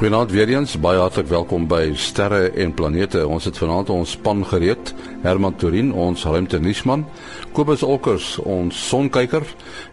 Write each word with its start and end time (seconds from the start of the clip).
Goeienaand 0.00 0.30
weer 0.32 0.48
eens, 0.48 0.78
baie 0.80 0.96
hartlik 0.96 1.26
welkom 1.28 1.66
by 1.68 1.90
Sterre 1.92 2.46
en 2.56 2.70
Planete. 2.72 3.20
Ons 3.28 3.44
het 3.44 3.58
vanaand 3.60 3.90
ons 3.92 4.14
span 4.16 4.38
gereed. 4.48 4.94
Herman 5.20 5.58
Turin, 5.60 5.90
ons 5.92 6.22
ruimtenisman, 6.24 7.02
Kobus 7.52 7.84
Olkers, 7.84 8.30
ons 8.40 8.78
sonkyker 8.88 9.44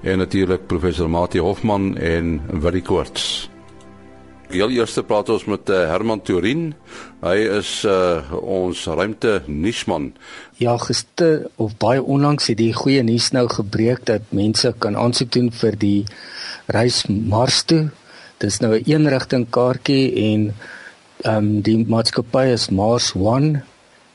en 0.08 0.24
natuurlik 0.24 0.64
professor 0.72 1.12
Mati 1.12 1.44
Hofman 1.44 1.90
en 2.00 2.40
Willie 2.64 2.86
Koorts. 2.88 3.50
Heel 4.48 4.78
eers 4.78 4.96
praat 5.12 5.28
ons 5.36 5.44
met 5.52 5.76
uh, 5.76 5.84
Herman 5.92 6.24
Turin. 6.24 6.70
Hy 7.28 7.36
is 7.60 7.76
uh, 7.84 8.24
ons 8.40 8.88
ruimtenisman. 8.88 10.14
Ja, 10.64 10.80
gister 10.88 11.50
of 11.60 11.76
baie 11.84 12.00
onlangs 12.00 12.48
het 12.48 12.64
die 12.64 12.72
goeie 12.72 13.04
nuus 13.04 13.34
nou 13.36 13.50
gebreek 13.60 14.08
dat 14.08 14.32
mense 14.32 14.72
kan 14.80 14.96
aansoek 14.96 15.36
doen 15.36 15.52
vir 15.52 15.82
die 15.84 15.98
reis 16.72 17.04
Mars 17.12 17.66
toe 17.68 17.90
Dis 18.38 18.60
nou 18.62 18.72
'n 18.78 18.84
eenrigting 18.86 19.46
kaartjie 19.50 20.06
en 20.30 20.42
ehm 21.24 21.38
um, 21.38 21.62
die 21.62 21.78
maatskappy 21.94 22.46
is 22.58 22.70
Mars 22.70 23.14
One 23.16 23.64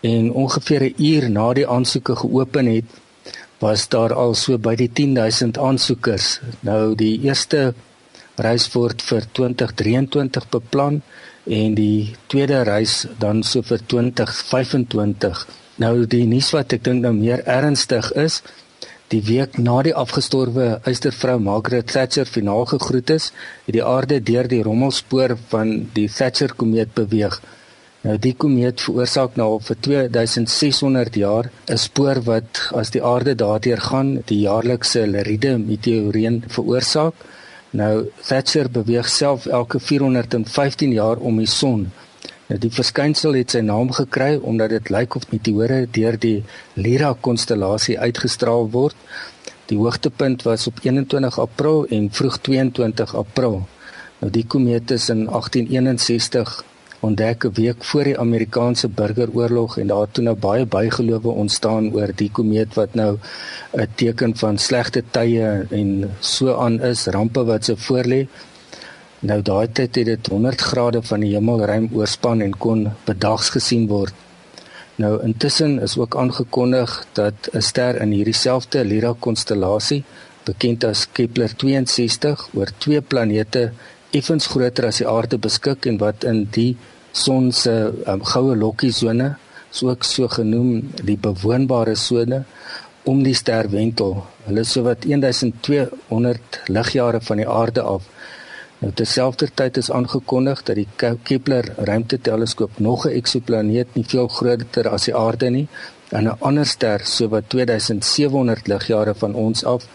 en 0.01 0.33
ongeveer 0.43 0.83
'n 0.83 0.95
uur 1.13 1.31
na 1.31 1.53
die 1.53 1.67
aansoeke 1.67 2.15
geopen 2.17 2.67
het, 2.67 2.85
was 3.59 3.89
daar 3.89 4.13
al 4.15 4.35
so 4.35 4.59
by 4.59 4.75
die 4.75 4.93
10000 4.93 5.59
aansoekers. 5.59 6.41
Nou 6.61 6.95
die 6.95 7.21
eerste 7.23 7.75
reis 8.37 8.73
word 8.75 9.03
vir 9.03 9.23
2023 9.33 10.49
beplan 10.51 11.03
en 11.47 11.75
die 11.75 12.15
tweede 12.27 12.63
reis 12.63 13.07
dan 13.19 13.43
so 13.43 13.63
vir 13.63 13.81
2025. 13.87 15.47
Nou 15.77 16.07
die 16.07 16.27
nuus 16.27 16.51
wat 16.55 16.73
ek 16.73 16.85
dink 16.85 17.03
nou 17.03 17.13
meer 17.13 17.43
ernstig 17.47 18.13
is, 18.13 18.43
Die 19.13 19.21
week 19.21 19.59
na 19.61 19.75
die 19.85 19.93
afgestorwe 19.93 20.67
eystervrou 20.89 21.35
Margaret 21.45 21.91
Thatcher 21.93 22.25
finaal 22.25 22.63
gegroet 22.71 23.11
is, 23.13 23.27
het 23.67 23.75
die 23.77 23.83
aarde 23.85 24.17
deur 24.25 24.47
die 24.49 24.63
rommelspoor 24.65 25.35
van 25.51 25.73
die 25.99 26.07
Thatcher 26.09 26.55
komeet 26.57 26.95
beweeg. 26.97 27.37
Nou 28.07 28.15
die 28.27 28.33
komeet 28.45 28.81
veroorsaak 28.81 29.37
nou 29.37 29.51
vir 29.67 29.79
2600 29.87 31.19
jaar 31.21 31.51
'n 31.69 31.77
spoor 31.83 32.23
wat 32.31 32.63
as 32.81 32.95
die 32.97 33.05
aarde 33.05 33.35
daardeur 33.35 33.85
gaan, 33.91 34.23
die 34.33 34.41
jaarlikse 34.49 35.05
Lyride 35.07 35.59
meteoreën 35.59 36.45
veroorsaak. 36.49 37.15
Nou 37.73 38.09
Thatcher 38.29 38.71
beweeg 38.71 39.09
self 39.09 39.47
elke 39.47 39.79
415 39.79 40.93
jaar 40.93 41.19
om 41.19 41.37
die 41.37 41.53
son. 41.61 41.91
Nou 42.53 42.59
die 42.61 42.69
verskynsel 42.77 43.39
het 43.39 43.55
sy 43.55 43.63
naam 43.65 43.95
gekry 43.97 44.35
omdat 44.37 44.75
dit 44.75 44.91
lyk 44.93 45.15
of 45.17 45.23
meteore 45.31 45.87
deur 45.97 46.19
die 46.21 46.43
Lyra 46.77 47.15
konstellasie 47.27 47.95
uitgestraal 47.97 48.67
word. 48.75 48.99
Die 49.71 49.79
hoogtepunt 49.81 50.45
was 50.45 50.67
op 50.69 50.83
21 50.85 51.39
April 51.41 51.87
en 51.89 52.11
vroeg 52.13 52.37
22 52.51 53.15
April. 53.17 53.57
Nou 54.21 54.29
die 54.37 54.45
komeet 54.45 54.93
is 54.93 55.09
in 55.09 55.25
1861 55.31 56.53
ontdek 57.01 57.49
'n 57.49 57.55
week 57.57 57.85
voor 57.85 58.05
die 58.05 58.19
Amerikaanse 58.19 58.89
burgeroorlog 58.89 59.79
en 59.79 59.87
daar 59.87 60.05
het 60.05 60.15
toe 60.15 60.25
nou 60.25 60.37
baie 60.37 60.67
bygelowe 60.67 61.29
ontstaan 61.29 61.93
oor 61.95 62.13
die 62.15 62.31
komeet 62.31 62.75
wat 62.75 62.95
nou 62.95 63.19
'n 63.73 63.89
teken 63.95 64.37
van 64.37 64.59
slegte 64.59 65.03
tye 65.11 65.67
en 65.71 66.11
so 66.21 66.55
aan 66.55 66.81
is, 66.81 67.07
rampe 67.07 67.45
wat 67.45 67.65
se 67.65 67.77
voorlê. 67.77 68.27
Nou 69.23 69.37
daai 69.47 69.69
tyd 69.71 69.95
het 70.01 70.09
dit 70.09 70.29
100 70.33 70.63
grade 70.67 71.01
van 71.07 71.23
die 71.23 71.29
hemelruim 71.37 71.85
oorspan 71.95 72.41
en 72.43 72.55
kon 72.65 72.81
bedags 73.07 73.53
gesien 73.55 73.85
word. 73.87 74.15
Nou 74.99 75.13
intussen 75.23 75.77
is 75.85 75.95
ook 75.99 76.17
aangekondig 76.19 76.97
dat 77.19 77.49
'n 77.53 77.63
ster 77.63 78.01
in 78.03 78.11
hierdie 78.11 78.35
selfde 78.35 78.85
Lyra 78.85 79.15
konstellasie, 79.19 80.03
bekend 80.45 80.85
as 80.85 81.07
Kepler 81.13 81.55
62, 81.57 82.49
oor 82.55 82.69
twee 82.79 83.01
planete 83.01 83.73
effens 84.11 84.47
groter 84.47 84.87
as 84.87 84.99
die 84.99 85.09
aarde 85.09 85.39
beskik 85.39 85.87
en 85.87 85.99
wat 85.99 86.25
in 86.25 86.49
die 86.51 86.77
son 87.13 87.53
se 87.53 87.93
um, 88.07 88.25
goue 88.25 88.57
lokkie 88.57 88.93
sone, 88.93 89.37
soos 89.71 90.15
so 90.15 90.29
genoem 90.29 90.91
die 91.05 91.17
bewoonbare 91.17 91.95
sone 91.95 92.45
om 93.05 93.23
die 93.23 93.35
ster 93.35 93.71
wentel. 93.71 94.27
Hulle 94.47 94.61
is 94.61 94.73
sowat 94.73 95.07
1200 95.07 96.61
ligjare 96.67 97.21
van 97.21 97.37
die 97.37 97.49
aarde 97.49 97.83
af 97.83 98.03
Nou 98.83 98.91
terselfdertyd 98.99 99.77
is 99.79 99.91
aangekondig 99.95 100.63
dat 100.67 100.79
die 100.81 100.89
Kepler 101.23 101.69
ruimteteleskoop 101.77 102.79
nog 102.79 103.07
'n 103.07 103.15
eksoplaneet 103.21 103.95
nie 103.95 104.05
veel 104.05 104.29
groter 104.29 104.89
as 104.89 105.05
die 105.05 105.15
aarde 105.17 105.51
nie 105.51 105.69
en 106.09 106.25
'n 106.25 106.37
ander 106.39 106.67
ster 106.67 107.01
so 107.05 107.29
wat 107.29 107.49
2700 107.49 108.67
ligjare 108.67 109.15
van 109.15 109.35
ons 109.35 109.65
af 109.65 109.87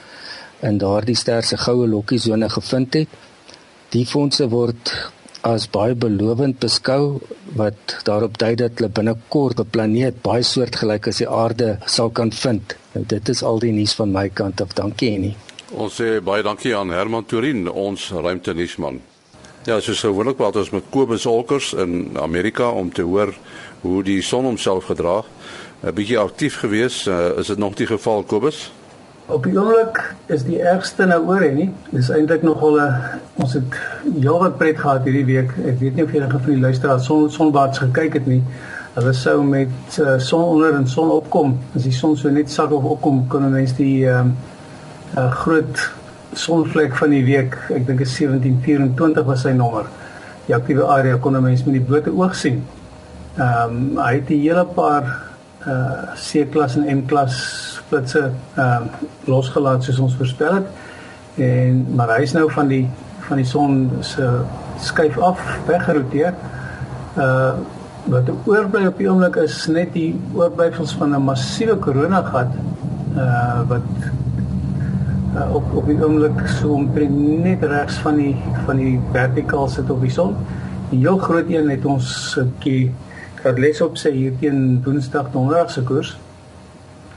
in 0.61 0.77
daardie 0.77 1.15
ster 1.15 1.43
se 1.43 1.57
goue 1.57 1.87
lokkiesone 1.87 2.49
gevind 2.49 2.93
het. 2.93 3.07
Die 3.89 4.05
fondse 4.05 4.47
word 4.49 5.11
as 5.41 5.67
baie 5.69 5.95
belovend 5.95 6.59
beskou 6.59 7.19
wat 7.55 7.97
daarop 8.03 8.37
dui 8.37 8.55
dat 8.55 8.71
hulle 8.75 8.89
binnekort 8.89 9.59
'n 9.59 9.69
planeet 9.69 10.21
baie 10.21 10.43
soortgelyk 10.43 11.07
as 11.07 11.17
die 11.17 11.29
aarde 11.29 11.77
sal 11.85 12.09
kan 12.09 12.31
vind. 12.31 12.75
Nou 12.93 13.05
dit 13.05 13.29
is 13.29 13.43
al 13.43 13.59
die 13.59 13.71
nuus 13.71 13.93
van 13.93 14.11
my 14.11 14.29
kant 14.29 14.61
af. 14.61 14.73
Dankie 14.73 15.15
Annie. 15.15 15.46
Ons 15.75 15.97
sê 15.99 16.21
baie 16.23 16.43
dankie 16.45 16.71
aan 16.71 16.93
Herman 16.95 17.25
Turin, 17.27 17.65
ons 17.67 18.05
ruimtenisman. 18.15 19.01
Ja, 19.67 19.81
so 19.83 19.91
sou 19.91 20.13
wonderlik 20.15 20.37
praat 20.39 20.55
ons 20.61 20.69
met 20.71 20.85
Kobus 20.93 21.25
Olkers 21.27 21.73
in 21.75 22.15
Amerika 22.23 22.69
om 22.71 22.87
te 22.87 23.03
hoor 23.03 23.33
hoe 23.81 23.99
die 24.03 24.21
son 24.23 24.47
homself 24.47 24.87
gedra. 24.87 25.25
'n 25.83 25.93
Bietjie 25.93 26.19
aktief 26.19 26.61
gewees, 26.63 27.03
uh, 27.07 27.35
is 27.37 27.47
dit 27.47 27.57
nog 27.57 27.75
die 27.75 27.87
geval 27.87 28.23
Kobus? 28.23 28.71
Op 29.27 29.43
die 29.43 29.59
oomblik 29.59 30.15
is 30.31 30.47
die 30.47 30.61
ergste 30.61 31.05
nou 31.05 31.19
oor 31.27 31.43
hè 31.43 31.51
nie. 31.51 31.69
Dis 31.91 32.09
eintlik 32.09 32.47
nogal 32.47 32.79
'n 32.79 33.19
ons 33.35 33.53
het 33.53 33.75
heelwat 34.21 34.57
pret 34.57 34.79
gehad 34.79 35.03
hierdie 35.03 35.25
week. 35.25 35.51
Ek 35.67 35.79
weet 35.79 35.95
nie 35.95 36.03
of 36.03 36.11
julle 36.11 36.29
gefrie 36.29 36.59
luisteraars 36.59 37.05
son 37.05 37.29
sonbaats 37.29 37.79
gekyk 37.79 38.13
het 38.13 38.25
nie. 38.25 38.43
Hulle 38.95 39.13
sou 39.13 39.43
met 39.43 39.99
uh, 39.99 40.17
son 40.17 40.43
onder 40.43 40.73
en 40.73 40.87
son 40.87 41.11
opkom. 41.11 41.59
As 41.75 41.83
die 41.83 41.91
son 41.91 42.15
so 42.17 42.29
net 42.29 42.49
sak 42.49 42.71
of 42.71 42.83
opkom, 42.83 43.27
kon 43.27 43.51
mense 43.51 43.75
die 43.75 44.05
uh, 44.07 44.23
'n 45.15 45.31
groot 45.31 45.91
sonvlek 46.33 46.95
van 46.95 47.09
die 47.09 47.23
week. 47.23 47.57
Ek 47.69 47.85
dink 47.87 47.99
is 47.99 48.17
1724 48.19 49.25
was 49.25 49.41
sy 49.41 49.53
nommer. 49.55 49.85
Die 50.47 50.55
aktiewe 50.55 50.83
area 50.83 51.17
kon 51.17 51.35
'n 51.35 51.43
mens 51.43 51.63
met 51.63 51.73
die 51.73 51.83
blote 51.83 52.11
oog 52.11 52.35
sien. 52.35 52.63
Ehm 53.37 53.97
um, 53.97 53.97
hy 53.97 54.13
het 54.13 54.29
'n 54.29 54.41
hele 54.41 54.65
paar 54.65 55.03
uh 55.67 56.13
C-klas 56.15 56.75
en 56.75 56.97
M-klas 56.97 57.35
splitse 57.77 58.31
ehm 58.55 58.83
um, 58.83 58.89
losgelaat 59.25 59.83
soos 59.83 59.99
ons 59.99 60.15
voorspel 60.15 60.53
het. 60.53 60.67
En 61.35 61.85
maar 61.95 62.15
hy 62.15 62.21
is 62.21 62.33
nou 62.33 62.51
van 62.51 62.67
die 62.67 62.87
van 63.27 63.37
die 63.37 63.45
son 63.45 63.91
se 64.01 64.29
skuif 64.79 65.17
af 65.17 65.39
weggeroteer. 65.67 66.33
Uh 67.17 67.51
wat 68.07 68.29
oorbly 68.45 68.85
op 68.87 68.97
die 68.97 69.09
oomblik 69.09 69.35
is 69.35 69.65
net 69.67 69.89
die 69.93 70.15
oorblyfsels 70.33 70.93
van 70.95 71.15
'n 71.15 71.23
massiewe 71.23 71.75
koronagat 71.75 72.47
uh 73.15 73.61
wat 73.67 73.89
uh, 75.37 75.55
op 75.55 75.73
op 75.75 75.89
die 75.89 75.97
oomblik 76.03 76.45
so 76.59 76.73
omtrent 76.73 77.43
net 77.43 77.63
regs 77.63 77.99
van 78.03 78.15
die 78.21 78.35
van 78.65 78.79
die 78.81 78.95
vertikaal 79.13 79.67
sit 79.69 79.89
op 79.93 80.01
die 80.01 80.13
son. 80.13 80.35
Die 80.89 80.99
heel 81.03 81.17
groot 81.17 81.49
een 81.51 81.69
het 81.69 81.85
ons 81.85 82.09
bietjie 82.37 82.93
gehad 83.41 83.59
les 83.61 83.81
op 83.85 83.99
sy 83.99 84.13
hier 84.15 84.37
teen 84.41 84.79
Woensdag 84.85 85.29
Donderdag 85.33 85.71
se 85.73 85.83
koers. 85.87 86.15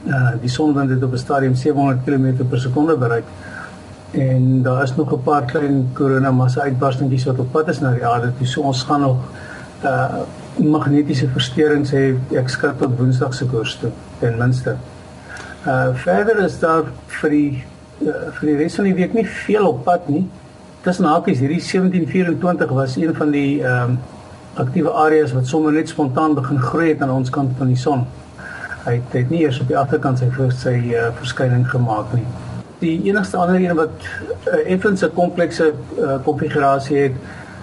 Uh 0.05 0.35
die 0.41 0.49
son 0.49 0.75
dan 0.77 0.87
dit 0.87 1.03
op 1.03 1.13
'n 1.13 1.23
stadium 1.23 1.55
700 1.55 2.03
km 2.05 2.45
per 2.49 2.59
sekonde 2.59 2.97
bereik. 2.97 3.25
En 4.11 4.61
daar 4.61 4.83
is 4.83 4.95
nog 4.95 5.13
'n 5.13 5.23
paar 5.23 5.45
klein 5.45 5.89
koronamassa 5.93 6.61
uitbarstingies 6.61 7.25
wat 7.25 7.39
op 7.39 7.51
pad 7.51 7.67
is 7.67 7.79
na 7.79 7.93
die 7.93 8.05
aarde. 8.05 8.31
Toe 8.37 8.47
so 8.47 8.61
ons 8.61 8.83
gaan 8.83 9.01
nog 9.01 9.17
uh 9.83 10.21
magnetiese 10.57 11.27
versteurings 11.27 11.91
hê 11.91 12.15
ek 12.35 12.49
skat 12.49 12.77
tot 12.77 12.97
Woensdag 12.97 13.33
se 13.33 13.45
koers 13.45 13.77
toe 13.79 13.89
ten 14.19 14.37
minste. 14.37 14.75
Uh 15.65 15.89
verder 15.93 16.43
is 16.43 16.59
daar 16.59 16.83
vir 17.07 17.29
die 17.29 17.63
uh, 18.01 18.31
vir 18.37 18.47
die 18.47 18.57
res 18.63 18.75
van 18.75 18.89
die 18.89 18.95
week 18.97 19.13
nie 19.13 19.25
veel 19.25 19.67
op 19.67 19.83
pad 19.83 20.09
nie. 20.09 20.25
Tussen 20.81 21.05
hakies 21.05 21.39
hierdie 21.39 21.61
1724 21.61 22.73
was 22.77 22.97
een 22.97 23.15
van 23.15 23.31
die 23.31 23.61
ehm 23.61 23.93
um, 23.93 23.99
aktiewe 24.59 24.91
areas 24.91 25.31
wat 25.31 25.47
sommer 25.47 25.71
net 25.71 25.89
spontaan 25.89 26.33
begin 26.35 26.59
groei 26.59 26.89
het 26.89 27.01
aan 27.01 27.13
ons 27.13 27.29
kant 27.29 27.53
van 27.57 27.69
die 27.71 27.77
son. 27.79 28.01
Hy 28.83 28.97
het, 28.97 29.13
het 29.15 29.29
nie 29.29 29.43
eers 29.45 29.61
op 29.63 29.69
die 29.71 29.77
agterkant 29.77 30.19
sy 30.19 30.27
vir 30.35 30.51
sy 30.51 30.73
uh, 30.91 31.05
verskyning 31.21 31.63
gemaak 31.69 32.11
nie. 32.17 32.25
Die 32.81 32.97
enigste 33.07 33.37
ander 33.37 33.61
een 33.61 33.77
wat 33.77 33.93
uh, 34.49 34.59
effens 34.65 35.05
'n 35.05 35.13
komplekse 35.15 35.71
uh, 35.71 36.17
konfigurasie 36.25 36.97
het 36.97 37.15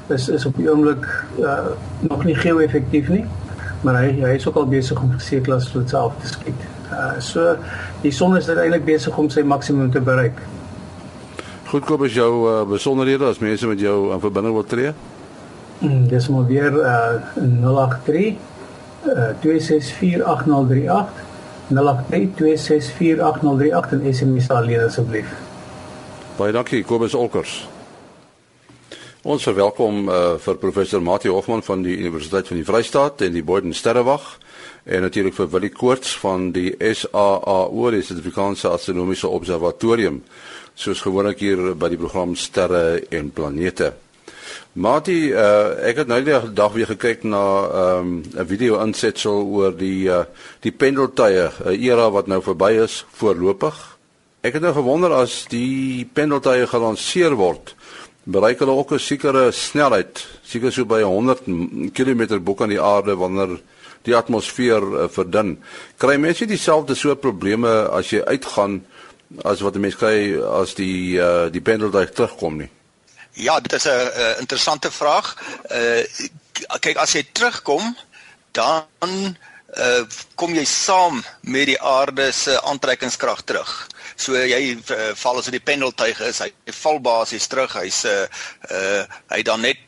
is 0.09 0.29
is 0.29 0.47
op 0.47 0.57
die 0.57 0.71
oomblik 0.71 1.05
uh, 1.39 1.59
nog 2.01 2.25
nie 2.25 2.35
geo-effektief 2.35 3.09
nie, 3.09 3.25
maar 3.83 4.01
hy 4.03 4.13
hy 4.23 4.35
is 4.41 4.49
ook 4.49 4.57
al 4.57 4.67
besig 4.67 5.01
om 5.03 5.13
gesekelas 5.13 5.69
vloed 5.69 5.89
self 5.89 6.17
te 6.23 6.27
skiet. 6.27 6.68
Uh 6.93 7.21
so 7.21 7.57
die 8.03 8.13
son 8.13 8.37
is 8.37 8.49
uiteindelik 8.49 8.85
besig 8.85 9.19
om 9.19 9.31
sy 9.31 9.43
maksimum 9.43 9.91
te 9.91 10.01
bereik. 10.01 10.33
Goed 11.69 11.85
koop 11.85 12.03
as 12.07 12.13
jou 12.17 12.49
uh, 12.49 12.65
besonderhede 12.69 13.25
as 13.29 13.39
mense 13.45 13.67
met 13.67 13.81
jou 13.81 14.13
in 14.15 14.21
verbinding 14.21 14.55
wil 14.55 14.65
tree. 14.65 14.93
Mm, 15.79 16.09
dis 16.09 16.29
maar 16.29 16.47
weer 16.47 16.73
uh 16.73 17.15
083 17.37 18.35
uh 19.07 19.29
2648038 19.45 21.05
083 21.69 23.93
en 23.93 24.15
SMS 24.15 24.51
alleen 24.51 24.87
asseblief. 24.87 25.27
Baie 26.39 26.53
dankie 26.53 26.85
Kobus 26.85 27.15
Olkers. 27.15 27.69
Ons 29.29 29.43
verwelkom 29.43 30.07
uh, 30.09 30.37
vir 30.41 30.57
professor 30.63 31.03
Mati 31.03 31.29
Hofman 31.29 31.61
van 31.67 31.83
die 31.83 31.97
Universiteit 31.99 32.47
van 32.49 32.57
die 32.57 32.65
Vrystaat 32.65 33.21
en 33.27 33.35
die 33.35 33.43
Boden 33.45 33.75
Sterrewag 33.75 34.39
en 34.89 35.05
natuurlik 35.05 35.37
vir 35.37 35.49
Willie 35.53 35.73
Koorts 35.75 36.15
van 36.23 36.49
die 36.57 36.73
SAAO, 36.81 37.91
die 37.93 38.03
Suid-Afrikaanse 38.03 38.71
Astronomiese 38.73 39.29
Observatorium, 39.29 40.23
soos 40.79 41.03
gewoonlik 41.05 41.43
hier 41.45 41.75
by 41.77 41.91
die 41.93 42.01
program 42.01 42.33
Sterre 42.39 43.03
en 43.13 43.29
Planete. 43.35 43.93
Mati, 44.79 45.33
uh, 45.35 45.75
ek 45.85 46.05
het 46.05 46.11
nou 46.11 46.21
die 46.23 46.39
dag 46.57 46.73
weer 46.73 46.89
gekyk 46.93 47.25
na 47.27 47.43
ehm, 47.67 48.11
'n 48.23 48.41
um, 48.41 48.47
video 48.47 48.81
insetsel 48.81 49.45
oor 49.45 49.73
die 49.77 50.09
uh, 50.09 50.25
die 50.63 50.73
pendeltuie, 50.73 51.51
'n 51.65 51.83
era 51.83 52.11
wat 52.11 52.27
nou 52.27 52.41
verby 52.43 52.79
is 52.85 53.05
voorlopig. 53.13 53.75
Ek 54.41 54.55
het 54.55 54.63
nou 54.63 54.73
gewonder 54.73 55.13
as 55.13 55.47
die 55.51 56.09
pendeltuie 56.13 56.67
gelanseer 56.67 57.35
word, 57.35 57.75
bereik 58.25 58.61
hulle 58.61 58.73
ook 58.73 58.93
'n 58.93 58.99
sekere 58.99 59.53
snelheid, 59.53 60.25
seker 60.45 60.73
so 60.73 60.85
by 60.85 61.03
100 61.03 61.45
km 61.93 62.39
bo 62.41 62.55
kan 62.55 62.69
die 62.69 62.81
aarde 62.81 63.17
wanneer 63.17 63.59
die 64.03 64.17
atmosfeer 64.17 64.83
uh, 64.83 65.09
verdun. 65.09 65.57
Kry 65.97 66.17
mense 66.17 66.47
dieselfde 66.47 66.95
soort 66.95 67.21
probleme 67.21 67.89
as 67.93 68.13
jy 68.13 68.23
uitgaan 68.25 68.81
as 69.45 69.61
wat 69.61 69.77
mense 69.77 69.99
kry 70.01 70.35
as 70.61 70.75
die 70.75 71.19
uh, 71.21 71.49
die 71.53 71.61
pendeltuig 71.61 72.15
terugkom 72.17 72.63
nie? 72.63 72.71
Ja, 73.39 73.61
dit 73.61 73.73
is 73.73 73.85
'n 73.87 74.39
interessante 74.39 74.91
vraag. 74.91 75.37
Uh 75.71 76.03
kyk 76.81 76.97
as 76.97 77.13
jy 77.13 77.23
terugkom, 77.33 77.97
dan 78.53 79.37
uh 79.77 80.03
kom 80.35 80.55
jy 80.55 80.65
saam 80.65 81.23
met 81.41 81.67
die 81.67 81.81
aarde 81.81 82.33
se 82.33 82.61
aantrekkingskrag 82.61 83.43
terug. 83.45 83.87
So 84.17 84.35
jy 84.35 84.75
uh, 84.75 85.13
val 85.15 85.39
as 85.39 85.45
dit 85.45 85.59
die 85.59 85.67
pendeltuig 85.73 86.21
is, 86.21 86.41
hy 86.43 86.51
val 86.83 87.01
basies 87.01 87.47
terug. 87.47 87.77
Hy's 87.79 88.05
uh 88.05 88.27
uh 88.73 89.05
hy 89.31 89.43
dan 89.43 89.61
net 89.61 89.88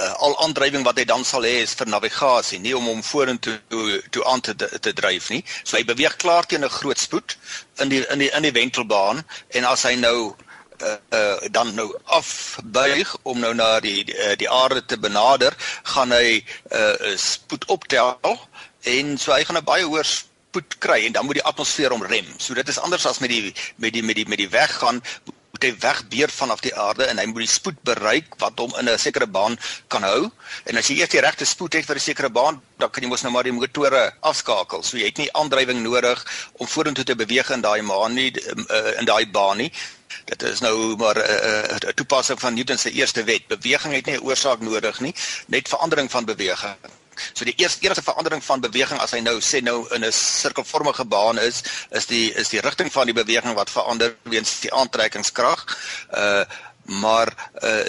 uh, 0.00 0.12
al 0.26 0.36
aandrywing 0.44 0.84
wat 0.84 0.98
hy 0.98 1.04
dan 1.08 1.24
sal 1.24 1.46
hê 1.46 1.62
is 1.62 1.74
vir 1.78 1.90
navigasie, 1.90 2.60
nie 2.60 2.74
om 2.76 2.86
hom 2.90 3.02
vorentoe 3.02 3.58
toe, 3.68 4.00
toe 4.10 4.24
aan 4.30 4.40
te 4.40 4.54
te 4.56 4.92
dryf 4.92 5.30
nie. 5.30 5.42
So 5.62 5.76
hy 5.76 5.84
beweeg 5.84 6.16
klaar 6.16 6.46
teen 6.46 6.64
'n 6.64 6.76
groot 6.78 6.98
spoed 6.98 7.36
in 7.82 7.88
die 7.88 8.02
in 8.10 8.18
die 8.18 8.30
in 8.30 8.42
die 8.42 8.52
wentelbaan 8.52 9.24
en 9.48 9.64
as 9.64 9.82
hy 9.82 9.94
nou 9.94 10.34
uh, 10.82 10.96
uh, 11.10 11.36
dan 11.50 11.74
nou 11.74 11.88
afbuig 12.04 13.16
om 13.22 13.40
nou 13.40 13.54
na 13.54 13.80
die 13.80 14.04
die, 14.04 14.36
die 14.36 14.50
aarde 14.50 14.84
te 14.84 14.98
benader, 14.98 15.54
gaan 15.82 16.12
hy 16.12 16.44
uh, 16.72 17.16
spoed 17.16 17.64
optel 17.72 18.18
en 18.82 19.18
so 19.18 19.32
hy 19.32 19.44
gaan 19.44 19.58
'n 19.58 19.64
baie 19.64 19.84
hoër 19.84 20.06
spoed 20.54 20.78
kry 20.78 21.04
en 21.06 21.12
dan 21.12 21.24
moet 21.26 21.40
die 21.40 21.48
atmosfeer 21.50 21.90
hom 21.90 22.02
rem. 22.02 22.26
So 22.38 22.54
dit 22.54 22.68
is 22.68 22.78
anders 22.78 23.06
as 23.06 23.18
met 23.18 23.30
die 23.30 23.54
met 23.76 23.92
die 23.92 24.02
met 24.02 24.16
die 24.16 24.28
met 24.28 24.38
die 24.38 24.48
weggaan 24.48 25.02
moet 25.54 25.66
hy 25.68 25.72
wegbeer 25.78 26.32
vanaf 26.34 26.62
die 26.64 26.72
aarde 26.74 27.06
en 27.06 27.20
hy 27.22 27.26
moet 27.30 27.44
die 27.44 27.52
spoed 27.52 27.78
bereik 27.86 28.34
wat 28.42 28.58
hom 28.58 28.72
in 28.80 28.88
'n 28.90 28.98
sekere 28.98 29.26
baan 29.26 29.54
kan 29.88 30.02
hou. 30.02 30.30
En 30.66 30.76
as 30.76 30.88
jy 30.90 30.98
eers 30.98 31.14
die 31.14 31.22
regte 31.22 31.46
spoed 31.46 31.74
het 31.78 31.86
vir 31.86 31.96
'n 31.96 32.06
sekere 32.10 32.30
baan, 32.30 32.60
dan 32.78 32.90
kan 32.90 33.02
jy 33.02 33.08
mos 33.08 33.22
nou 33.22 33.32
maar 33.32 33.46
die 33.46 33.52
motore 33.52 34.12
afskakel. 34.20 34.82
So 34.82 34.96
jy 34.98 35.06
het 35.06 35.18
nie 35.18 35.32
aandrywing 35.32 35.82
nodig 35.82 36.24
om 36.58 36.66
vorentoe 36.66 37.04
te 37.04 37.14
beweeg 37.14 37.50
in 37.50 37.60
daai 37.60 37.82
maan 37.82 38.14
nie 38.14 38.32
in 38.98 39.04
daai 39.04 39.26
baan 39.30 39.56
nie. 39.58 39.72
Dit 40.24 40.42
is 40.42 40.60
nou 40.60 40.96
maar 40.96 41.16
'n 41.16 41.22
uh, 41.22 41.76
uh, 41.86 41.94
toepassing 41.94 42.40
van 42.40 42.54
Newton 42.54 42.78
se 42.78 42.90
eerste 42.90 43.24
wet. 43.24 43.46
Beweging 43.46 43.94
het 43.94 44.06
nie 44.06 44.16
'n 44.16 44.24
oorsaak 44.26 44.60
nodig 44.60 45.00
nie, 45.00 45.14
net 45.46 45.68
verandering 45.68 46.10
van 46.10 46.24
beweging. 46.24 46.76
So 47.32 47.44
die 47.44 47.56
eerste 47.56 47.84
eerste 47.86 48.02
verandering 48.02 48.44
van 48.44 48.60
beweging 48.60 49.00
as 49.00 49.14
hy 49.16 49.20
nou 49.20 49.38
sê 49.40 49.62
nou 49.62 49.86
in 49.94 50.04
'n 50.04 50.12
sirkelvormige 50.12 51.04
baan 51.04 51.38
is, 51.38 51.62
is 51.90 52.06
die 52.06 52.32
is 52.34 52.48
die 52.48 52.60
rigting 52.60 52.92
van 52.92 53.06
die 53.06 53.14
beweging 53.14 53.54
wat 53.54 53.70
verander 53.70 54.16
weens 54.22 54.60
die 54.60 54.72
aantrekkingskrag. 54.72 55.66
Uh 56.10 56.44
maar 56.84 57.32
uh 57.62 57.84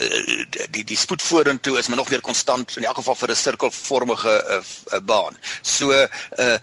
die 0.71 0.83
die 0.83 0.97
spoed 0.97 1.21
vorentoe 1.21 1.77
is 1.77 1.87
maar 1.87 1.97
nog 1.97 2.09
weer 2.09 2.21
konstant 2.21 2.77
in 2.77 2.85
elk 2.85 2.95
geval 2.95 3.15
vir 3.15 3.29
'n 3.29 3.35
sirkelvormige 3.35 4.63
uh, 4.93 4.99
baan. 5.03 5.37
So 5.61 5.91
uh 5.91 6.57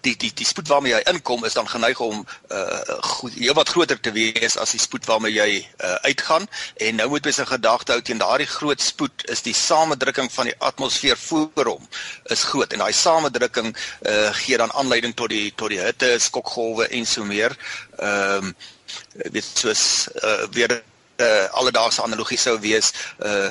die 0.00 0.16
die 0.16 0.30
die 0.34 0.46
spoed 0.46 0.68
waarmee 0.68 0.92
jy 0.92 1.00
inkom 1.12 1.44
is 1.44 1.56
dan 1.58 1.68
geneig 1.68 2.00
om 2.00 2.24
uh 2.52 2.98
goed, 3.10 3.34
heel 3.34 3.54
wat 3.54 3.68
groter 3.68 4.00
te 4.00 4.12
wees 4.12 4.56
as 4.56 4.74
die 4.74 4.80
spoed 4.80 5.06
waarmee 5.08 5.32
jy 5.32 5.48
uh, 5.60 5.94
uitgaan. 6.08 6.46
En 6.76 7.00
nou 7.00 7.08
moet 7.08 7.24
mens 7.24 7.40
'n 7.40 7.52
gedagte 7.52 7.92
hou 7.92 8.02
teen 8.02 8.18
daardie 8.18 8.46
groot 8.46 8.80
spoed 8.80 9.28
is 9.28 9.42
die 9.42 9.54
samedrukking 9.54 10.32
van 10.32 10.50
die 10.50 10.56
atmosfeer 10.58 11.16
voor 11.16 11.66
hom 11.72 11.88
is 12.24 12.44
groot. 12.44 12.72
En 12.72 12.78
daai 12.78 12.92
samedrukking 12.92 13.76
uh 14.06 14.30
gee 14.32 14.56
dan 14.56 14.72
aanleiding 14.72 15.16
tot 15.16 15.28
die 15.28 15.52
tot 15.54 15.68
die 15.68 15.80
hitte 15.80 16.18
skokgolwe 16.18 16.88
en 16.88 17.06
so 17.06 17.24
meer. 17.24 17.56
Ehm 17.98 18.44
um, 18.44 18.56
dit 19.30 19.44
soos 19.54 20.08
uh, 20.22 20.46
weer 20.50 20.72
'n 20.72 20.82
uh, 21.22 21.46
alledaagse 21.50 22.02
analogie 22.02 22.38
sou 22.38 22.58
wees 22.60 22.92
'n 23.18 23.26
uh, 23.26 23.50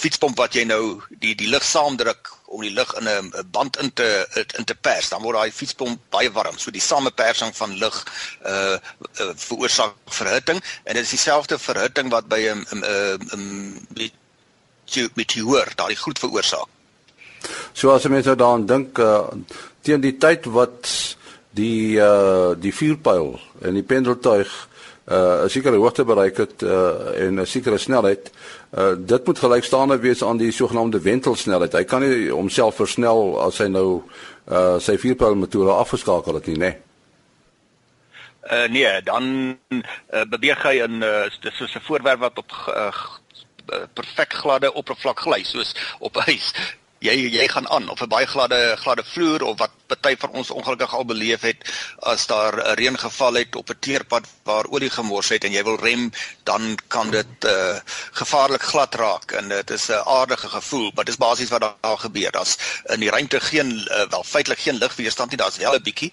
fietspomp 0.00 0.36
wat 0.36 0.54
jy 0.54 0.64
nou 0.64 1.02
die 1.08 1.34
die 1.34 1.48
lug 1.48 1.64
saamdruk 1.64 2.37
om 2.48 2.60
die 2.60 2.72
lug 2.72 2.94
in 2.96 3.08
'n 3.08 3.32
band 3.50 3.76
in 3.76 3.92
te 3.92 4.28
in 4.56 4.64
te 4.64 4.74
pers, 4.74 5.08
dan 5.08 5.22
word 5.22 5.36
daai 5.36 5.52
fietspomp 5.52 6.00
baie 6.10 6.30
warm. 6.32 6.58
So 6.58 6.70
die 6.70 6.80
samepersing 6.80 7.56
van 7.56 7.76
lug 7.78 7.96
uh, 8.46 8.76
uh 9.20 9.32
veroorsaak 9.36 9.94
verhitting 10.06 10.62
en 10.84 10.94
dit 10.94 11.02
is 11.02 11.10
dieselfde 11.10 11.58
verhitting 11.58 12.10
wat 12.10 12.28
by 12.28 12.40
'n 12.48 12.64
'n 12.70 12.82
'n 13.36 14.12
meteoor 15.14 15.72
daai 15.76 15.96
goed 15.96 16.18
veroorsaak. 16.18 16.68
So 17.72 17.90
as 17.90 18.08
mense 18.08 18.34
daaraan 18.34 18.66
dink 18.66 18.98
uh, 18.98 19.28
teen 19.80 20.00
die 20.00 20.16
tyd 20.16 20.44
wat 20.44 21.16
die 21.50 21.98
uh 21.98 22.54
die 22.56 22.74
vuurpyl 22.74 23.40
en 23.60 23.74
die 23.74 23.82
pendeltuig 23.82 24.67
uh 25.10 25.44
'n 25.44 25.48
sekere 25.50 25.76
hoogte 25.76 26.04
bereik 26.04 26.36
het 26.36 26.62
uh 26.62 27.26
en 27.26 27.40
'n 27.40 27.46
sekere 27.46 27.78
snelheid 27.78 28.30
uh 28.76 28.94
dit 28.98 29.26
moet 29.26 29.38
gelykstaande 29.38 29.98
wees 29.98 30.24
aan 30.24 30.36
die 30.36 30.52
sogenaamde 30.52 31.00
wentelsnelheid. 31.00 31.72
Hy 31.72 31.84
kan 31.84 32.00
nie 32.00 32.30
homself 32.30 32.76
versnel 32.76 33.40
as 33.40 33.58
hy 33.58 33.66
nou 33.66 34.02
uh 34.50 34.78
sy 34.78 34.98
vierpyl 34.98 35.34
metode 35.34 35.70
afgeskakel 35.70 36.34
het 36.34 36.46
nie, 36.46 36.56
né? 36.56 36.60
Nee. 36.60 36.76
Uh 38.50 38.68
nee, 38.68 39.02
dan 39.02 39.58
uh, 39.68 40.24
beweeg 40.28 40.62
hy 40.62 40.78
in 40.84 41.02
uh 41.02 41.26
dis 41.40 41.56
soos 41.56 41.74
'n 41.74 41.84
voorwerp 41.84 42.20
wat 42.20 42.38
op 42.38 42.52
uh, 42.68 42.92
perfek 43.92 44.32
gladde 44.32 44.72
oppervlak 44.72 45.20
gly 45.20 45.42
soos 45.44 45.74
op 45.98 46.16
ys 46.26 46.52
jy 46.98 47.14
jy 47.30 47.48
gaan 47.48 47.68
aan 47.68 47.88
of 47.88 48.00
'n 48.02 48.08
baie 48.08 48.26
gladde 48.26 48.76
gladde 48.76 49.04
vloer 49.04 49.42
of 49.42 49.58
wat 49.58 49.70
party 49.86 50.16
van 50.18 50.30
ons 50.30 50.50
ongelukkig 50.50 50.94
al 50.94 51.04
beleef 51.04 51.40
het 51.40 51.56
as 51.98 52.26
daar 52.26 52.74
reën 52.78 52.98
geval 52.98 53.34
het 53.34 53.56
op 53.56 53.70
'n 53.70 53.78
teerpad 53.80 54.26
waar 54.42 54.66
olie 54.70 54.90
gemors 54.90 55.28
het 55.28 55.44
en 55.44 55.52
jy 55.52 55.62
wil 55.64 55.78
rem 55.78 56.10
dan 56.44 56.78
kan 56.88 57.10
dit 57.10 57.44
uh, 57.44 57.78
gevaarlik 58.12 58.62
glad 58.62 58.94
raak 58.94 59.32
en 59.32 59.48
dit 59.48 59.70
is 59.70 59.88
'n 59.88 60.02
aardige 60.04 60.48
gevoel 60.48 60.90
maar 60.94 61.04
dis 61.04 61.16
basies 61.16 61.48
wat 61.48 61.60
daar 61.60 61.98
gebeur. 61.98 62.30
As 62.30 62.56
in 62.84 63.00
die 63.00 63.10
ruimte 63.10 63.40
geen 63.40 63.70
uh, 63.70 64.08
wel 64.10 64.24
feitelik 64.24 64.58
geen 64.58 64.78
ligweerstand 64.78 65.30
nie 65.30 65.38
daar's 65.38 65.56
wel 65.56 65.74
'n 65.74 65.82
bietjie 65.82 66.12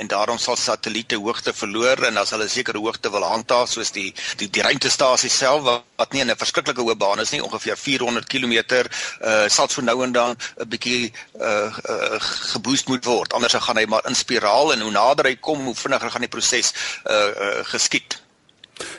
en 0.00 0.08
daarom 0.08 0.38
sal 0.38 0.56
satelliete 0.56 1.18
hoogte 1.20 1.52
verloor 1.52 2.04
en 2.08 2.16
as 2.20 2.32
hulle 2.34 2.48
sekere 2.48 2.80
hoogte 2.80 3.12
wil 3.12 3.26
handhaaf 3.28 3.68
soos 3.70 3.92
die 3.96 4.08
die, 4.40 4.48
die 4.48 4.64
ruimtestasie 4.64 5.30
self 5.30 5.66
wat, 5.66 6.12
nie 6.12 6.22
in 6.24 6.30
'n 6.30 6.40
verskriklike 6.40 6.80
hoë 6.80 6.96
baan 6.96 7.20
is 7.20 7.32
nie 7.34 7.42
ongeveer 7.44 7.76
400 7.76 8.26
km 8.26 8.56
uh, 8.80 9.48
sal 9.48 9.68
so 9.68 9.82
nou 9.82 10.02
en 10.04 10.12
dan 10.12 10.36
'n 10.36 10.68
bietjie 10.68 11.12
uh, 11.40 11.68
uh, 11.90 12.18
geboost 12.54 12.88
moet 12.88 13.04
word. 13.04 13.32
Anders 13.32 13.54
gaan 13.54 13.76
hy 13.76 13.86
maar 13.86 14.06
in 14.08 14.14
spiraal 14.14 14.72
en 14.72 14.80
hoe 14.80 14.90
nader 14.90 15.26
hy 15.26 15.36
kom 15.36 15.64
hoe 15.64 15.74
vinniger 15.74 16.10
gaan 16.10 16.26
die 16.26 16.32
proses 16.32 16.72
uh, 17.04 17.14
uh, 17.14 17.64
geskied. 17.72 18.20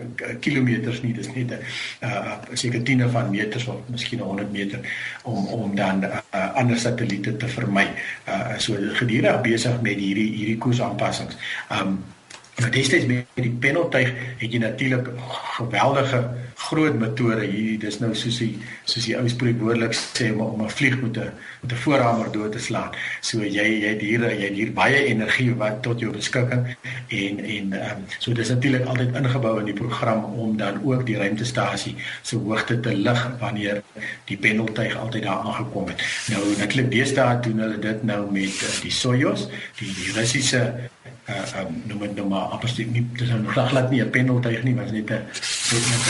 kilometers 0.46 1.02
nie 1.06 1.14
dis 1.18 1.32
net 1.36 1.56
'n 1.56 1.62
uh, 2.06 2.38
seker 2.54 2.84
tiene 2.84 3.10
van 3.10 3.32
meters 3.32 3.68
of 3.68 3.80
miskien 3.88 4.20
100 4.20 4.52
meter 4.52 4.80
om 5.24 5.48
om 5.48 5.76
dan 5.76 6.04
uh, 6.04 6.54
ander 6.56 6.80
satelliete 6.80 7.38
te 7.38 7.48
vermy. 7.48 7.88
Uh, 8.28 8.58
so 8.58 8.78
gedurig 9.00 9.42
besig 9.42 9.82
met 9.82 10.00
hierdie 10.00 10.30
hierdie 10.36 10.58
koersaanpassings. 10.58 11.38
Um, 11.72 12.00
Maar 12.60 12.72
destyds 12.72 13.06
met 13.06 13.26
die 13.36 13.56
penaltuig 13.60 14.14
het 14.38 14.52
jy 14.52 14.60
natuurlik 14.60 15.08
geweldige 15.56 16.24
groot 16.60 16.98
motore 17.00 17.46
hier. 17.48 17.78
Dis 17.80 18.00
nou 18.02 18.12
soos 18.16 18.40
die 18.42 18.52
soos 18.84 19.06
die 19.08 19.16
ou 19.18 19.24
spreekwoordelik 19.32 19.96
sê 19.96 20.30
om 20.34 20.42
om 20.44 20.64
'n 20.66 20.70
vlieg 20.70 21.00
met 21.02 21.18
'n 21.18 21.32
met 21.62 21.72
'n 21.72 21.82
voorhamer 21.84 22.32
dood 22.32 22.52
te 22.52 22.60
slaan. 22.60 22.92
So 23.22 23.40
jy 23.44 23.68
jy 23.84 23.90
het 23.94 24.02
hier 24.02 24.22
jy 24.32 24.44
het 24.44 24.54
hier 24.54 24.74
baie 24.74 25.06
energie 25.06 25.56
wat 25.56 25.82
tot 25.82 26.00
jou 26.00 26.12
beskikking 26.12 26.76
en 27.08 27.40
en 27.40 27.74
ehm 27.74 27.98
um, 27.98 28.04
so 28.20 28.34
dis 28.34 28.50
natuurlik 28.50 28.86
altyd 28.86 29.16
ingebou 29.16 29.60
in 29.60 29.66
die 29.66 29.80
program 29.84 30.24
om 30.24 30.58
dan 30.58 30.82
ook 30.84 31.06
die 31.06 31.18
ruimtestasie 31.18 31.96
se 32.22 32.36
hoogte 32.36 32.80
te 32.80 32.96
lig 32.96 33.32
wanneer 33.40 33.82
die 34.26 34.38
penaltuig 34.38 34.96
altyd 34.96 35.24
daar 35.24 35.40
aangekom 35.40 35.88
het. 35.88 36.04
Nou 36.28 36.44
natuurlik 36.58 36.92
deesdae 36.92 37.40
doen 37.40 37.60
hulle 37.60 37.80
dit 37.80 38.04
nou 38.04 38.32
met 38.32 38.56
uh, 38.68 38.82
die 38.82 38.92
Soyuz, 38.92 39.48
die, 39.80 39.94
die 39.94 40.12
Russiese 40.14 40.90
uh 41.30 41.62
um, 41.62 41.82
noem 41.86 42.00
dit 42.00 42.16
nou 42.16 42.28
maar 42.28 42.56
absoluut 42.58 42.92
nie 42.92 43.06
dis 43.18 43.30
nou 43.30 43.42
glad 43.56 43.70
glad 43.70 43.90
nie 43.90 44.02
'n 44.04 44.10
pendeltuig 44.10 44.64
nie 44.64 44.76
maar 44.76 44.92
net 44.92 44.94
'n 44.94 45.24
net 45.90 46.06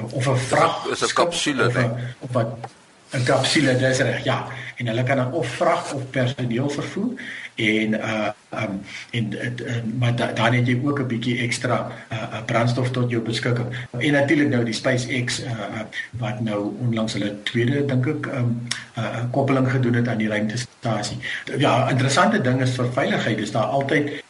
'n 0.00 0.12
of 0.12 0.28
'n 0.28 0.38
vrag 0.50 0.86
is 0.92 1.02
'n 1.02 1.14
kapsule 1.14 1.66
of, 1.66 1.76
of 2.20 2.32
wat 2.32 2.70
'n 3.12 3.24
kapsule 3.24 3.76
dis 3.76 3.98
reg 3.98 4.24
ja. 4.24 4.46
En 4.76 4.86
hulle 4.86 5.02
kan 5.02 5.16
dan 5.16 5.32
of 5.32 5.46
vrag 5.46 5.92
of 5.92 6.10
personeel 6.10 6.70
vervoer 6.70 7.20
en 7.54 7.94
uh 7.94 8.30
um 8.62 8.80
en 9.10 9.32
uh, 9.32 9.74
maar 9.98 10.16
da, 10.16 10.32
dan 10.32 10.52
het 10.52 10.66
jy 10.66 10.80
ook 10.84 11.00
'n 11.00 11.06
bietjie 11.06 11.38
ekstra 11.38 11.92
uh, 12.12 12.42
brandstof 12.46 12.90
tot 12.90 13.10
jou 13.10 13.22
beskikking. 13.22 13.68
En 13.98 14.12
natuurlik 14.12 14.48
nou 14.48 14.64
die 14.64 14.74
SpaceX 14.74 15.42
uh, 15.44 15.84
wat 16.10 16.40
nou 16.40 16.72
onlangs 16.80 17.12
hulle 17.12 17.42
tweede 17.42 17.84
dink 17.84 18.06
ek 18.06 18.26
um 18.26 18.66
uh, 18.98 19.24
koppeling 19.30 19.70
gedoen 19.70 19.94
het 19.94 20.08
aan 20.08 20.18
die 20.18 20.28
ruimtestasie. 20.28 21.18
Ja 21.58 21.90
interessante 21.90 22.40
ding 22.40 22.60
is 22.60 22.74
vir 22.80 22.92
veiligheid 22.92 23.38
is 23.38 23.52
daar 23.52 23.64
altyd 23.76 24.22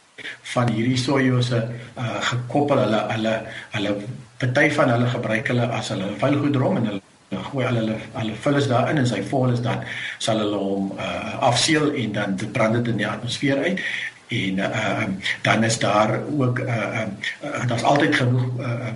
van 0.53 0.69
hierdie 0.73 0.97
sojouse 0.97 1.59
uh, 1.61 2.19
gekoppel 2.29 2.83
hulle 2.83 3.01
hulle 3.13 3.33
hulle 3.75 3.95
party 4.43 4.69
van 4.77 4.93
hulle 4.95 5.09
gebruik 5.15 5.51
hulle 5.53 5.67
as 5.79 5.91
hulle 5.93 6.11
vuilgoedrom 6.21 6.77
en 6.77 6.89
hulle 6.91 7.43
gooi 7.49 7.65
al 7.65 7.81
hulle 7.81 7.97
hulle 8.13 8.39
vull 8.45 8.61
is 8.61 8.69
daarin 8.71 9.01
en 9.01 9.09
sy 9.09 9.21
vol 9.33 9.53
is 9.53 9.61
dan 9.65 9.85
sal 10.17 10.41
hulle 10.43 10.63
hom 10.65 10.91
uh, 10.97 11.37
afseël 11.51 11.93
en 12.03 12.17
dan 12.19 12.35
brand 12.57 12.79
dit 12.79 12.93
in 12.93 13.03
die 13.03 13.09
atmosfeer 13.09 13.63
uit 13.67 13.85
en 14.33 14.61
uh, 14.67 15.07
dan 15.41 15.63
is 15.63 15.79
daar 15.79 16.19
ook 16.37 16.59
uh, 16.59 17.01
uh, 17.43 17.67
daar's 17.67 17.83
altyd 17.83 18.15
genoeg 18.15 18.47
uh, 18.59 18.93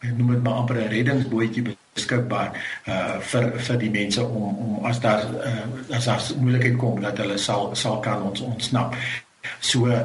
noem 0.00 0.30
dit 0.34 0.42
maar 0.42 0.62
amper 0.62 0.76
'n 0.76 0.88
reddingsbootjie 0.88 1.64
beskikbaar 1.96 2.50
uh 2.88 3.18
vir 3.30 3.44
vir 3.66 3.78
die 3.82 3.90
mense 3.90 4.24
om 4.24 4.58
om 4.64 4.84
as 4.84 5.00
daar 5.00 5.24
uh, 5.50 5.96
as 5.96 6.04
daar 6.04 6.22
moeilikheid 6.40 6.76
kom 6.76 7.00
dat 7.00 7.18
hulle 7.18 7.38
sal 7.38 7.74
sal 7.74 8.00
kan 8.00 8.22
ons 8.22 8.40
ontsnap. 8.40 8.94
So 9.60 9.86
uh, 9.86 10.02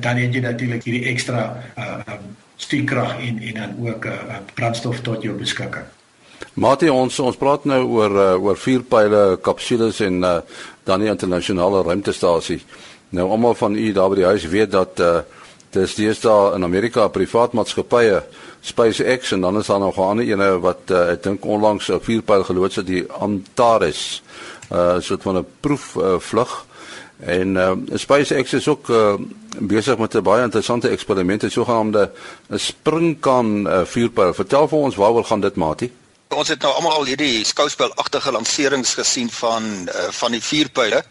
dan 0.00 0.16
het 0.16 0.34
jy 0.34 0.40
natuurlik 0.40 0.84
hierdie 0.84 1.06
ekstra 1.12 1.62
uh, 1.78 2.18
stuurkrag 2.56 3.18
en 3.20 3.38
en 3.42 3.54
dan 3.54 3.70
ook 3.88 4.04
'n 4.04 4.08
uh, 4.08 4.42
brandstof 4.54 5.00
tot 5.00 5.22
jou 5.22 5.34
beskikking. 5.36 5.86
Mate 6.54 6.92
ons 6.92 7.18
ons 7.18 7.36
praat 7.36 7.64
nou 7.64 7.82
oor 7.84 8.10
uh, 8.10 8.42
oor 8.42 8.56
vuurpyle, 8.56 9.38
kapsules 9.42 10.00
en 10.00 10.22
uh, 10.22 10.38
dan 10.84 11.00
die 11.00 11.08
internasionale 11.08 11.82
ruimtestasie. 11.82 12.62
Nou 13.10 13.30
almal 13.30 13.54
van 13.54 13.76
u 13.76 13.92
daar 13.92 14.08
by 14.08 14.14
die 14.14 14.24
huis 14.24 14.46
weet 14.46 14.70
dat 14.70 15.00
uh, 15.00 15.20
dis 15.70 16.20
daar 16.20 16.54
in 16.54 16.64
Amerika 16.64 17.08
privaat 17.08 17.52
maatskappye 17.52 18.22
SpaceX 18.60 19.32
en 19.32 19.40
dan 19.40 19.58
is 19.58 19.66
daar 19.66 19.78
nog 19.78 19.96
'n 19.96 20.00
ander 20.00 20.24
ene 20.24 20.58
wat 20.58 20.90
uh, 20.90 21.10
ek 21.12 21.22
dink 21.22 21.44
onlangs 21.44 21.88
'n 21.88 22.00
vuurpyl 22.00 22.44
geloods 22.44 22.76
het 22.76 22.86
die 22.86 23.04
Antares. 23.12 24.22
Uh 24.72 25.00
soort 25.00 25.22
van 25.22 25.38
'n 25.38 25.46
proef 25.60 25.94
uh, 25.96 26.18
vlug 26.18 26.66
En 27.18 27.54
uh, 27.54 27.72
SpaceX 27.94 28.52
is 28.52 28.68
ook 28.68 28.88
uh, 28.88 29.14
besig 29.58 29.98
met 29.98 30.14
'n 30.14 30.22
baie 30.22 30.42
interessante 30.42 30.88
eksperiment, 30.88 31.42
'n 31.42 31.50
sogenaamde 31.50 32.12
springkan 32.50 33.66
uh, 33.66 33.84
vuurpyl. 33.84 34.34
Vertel 34.34 34.68
vir 34.68 34.78
ons 34.78 34.96
waaroor 34.96 35.24
gaan 35.24 35.40
dit, 35.40 35.54
Matie? 35.54 35.92
Ons 36.28 36.48
het 36.48 36.62
nou 36.62 36.74
almal 36.74 36.92
al 36.92 37.04
hierdie 37.04 37.44
skouspelagtige 37.44 38.32
lanserings 38.32 38.94
gesien 38.94 39.30
van 39.30 39.64
uh, 39.88 40.08
van 40.10 40.30
die 40.30 40.42
vuurpyle. 40.42 41.02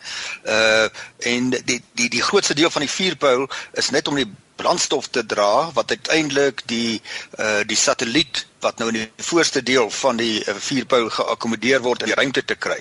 Uh 0.45 0.85
en 1.17 1.49
die 1.49 1.81
die 1.91 2.09
die 2.09 2.21
grootste 2.21 2.53
deel 2.53 2.69
van 2.69 2.81
die 2.81 2.91
vuurpyl 2.91 3.49
is 3.73 3.89
net 3.89 4.07
om 4.07 4.15
die 4.15 4.31
brandstof 4.55 5.07
te 5.07 5.25
dra 5.25 5.71
wat 5.73 5.89
uiteindelik 5.89 6.61
die 6.65 7.01
uh 7.39 7.65
die 7.65 7.77
satelliet 7.77 8.45
wat 8.59 8.77
nou 8.77 8.89
in 8.89 8.99
die 8.99 9.25
voorste 9.29 9.63
deel 9.63 9.89
van 9.89 10.17
die 10.17 10.41
uh, 10.43 10.55
vuurpyl 10.55 11.09
geakkommodeer 11.09 11.81
word 11.85 12.01
in 12.01 12.11
die 12.11 12.17
ruimte 12.17 12.45
te 12.45 12.55
kry. 12.55 12.79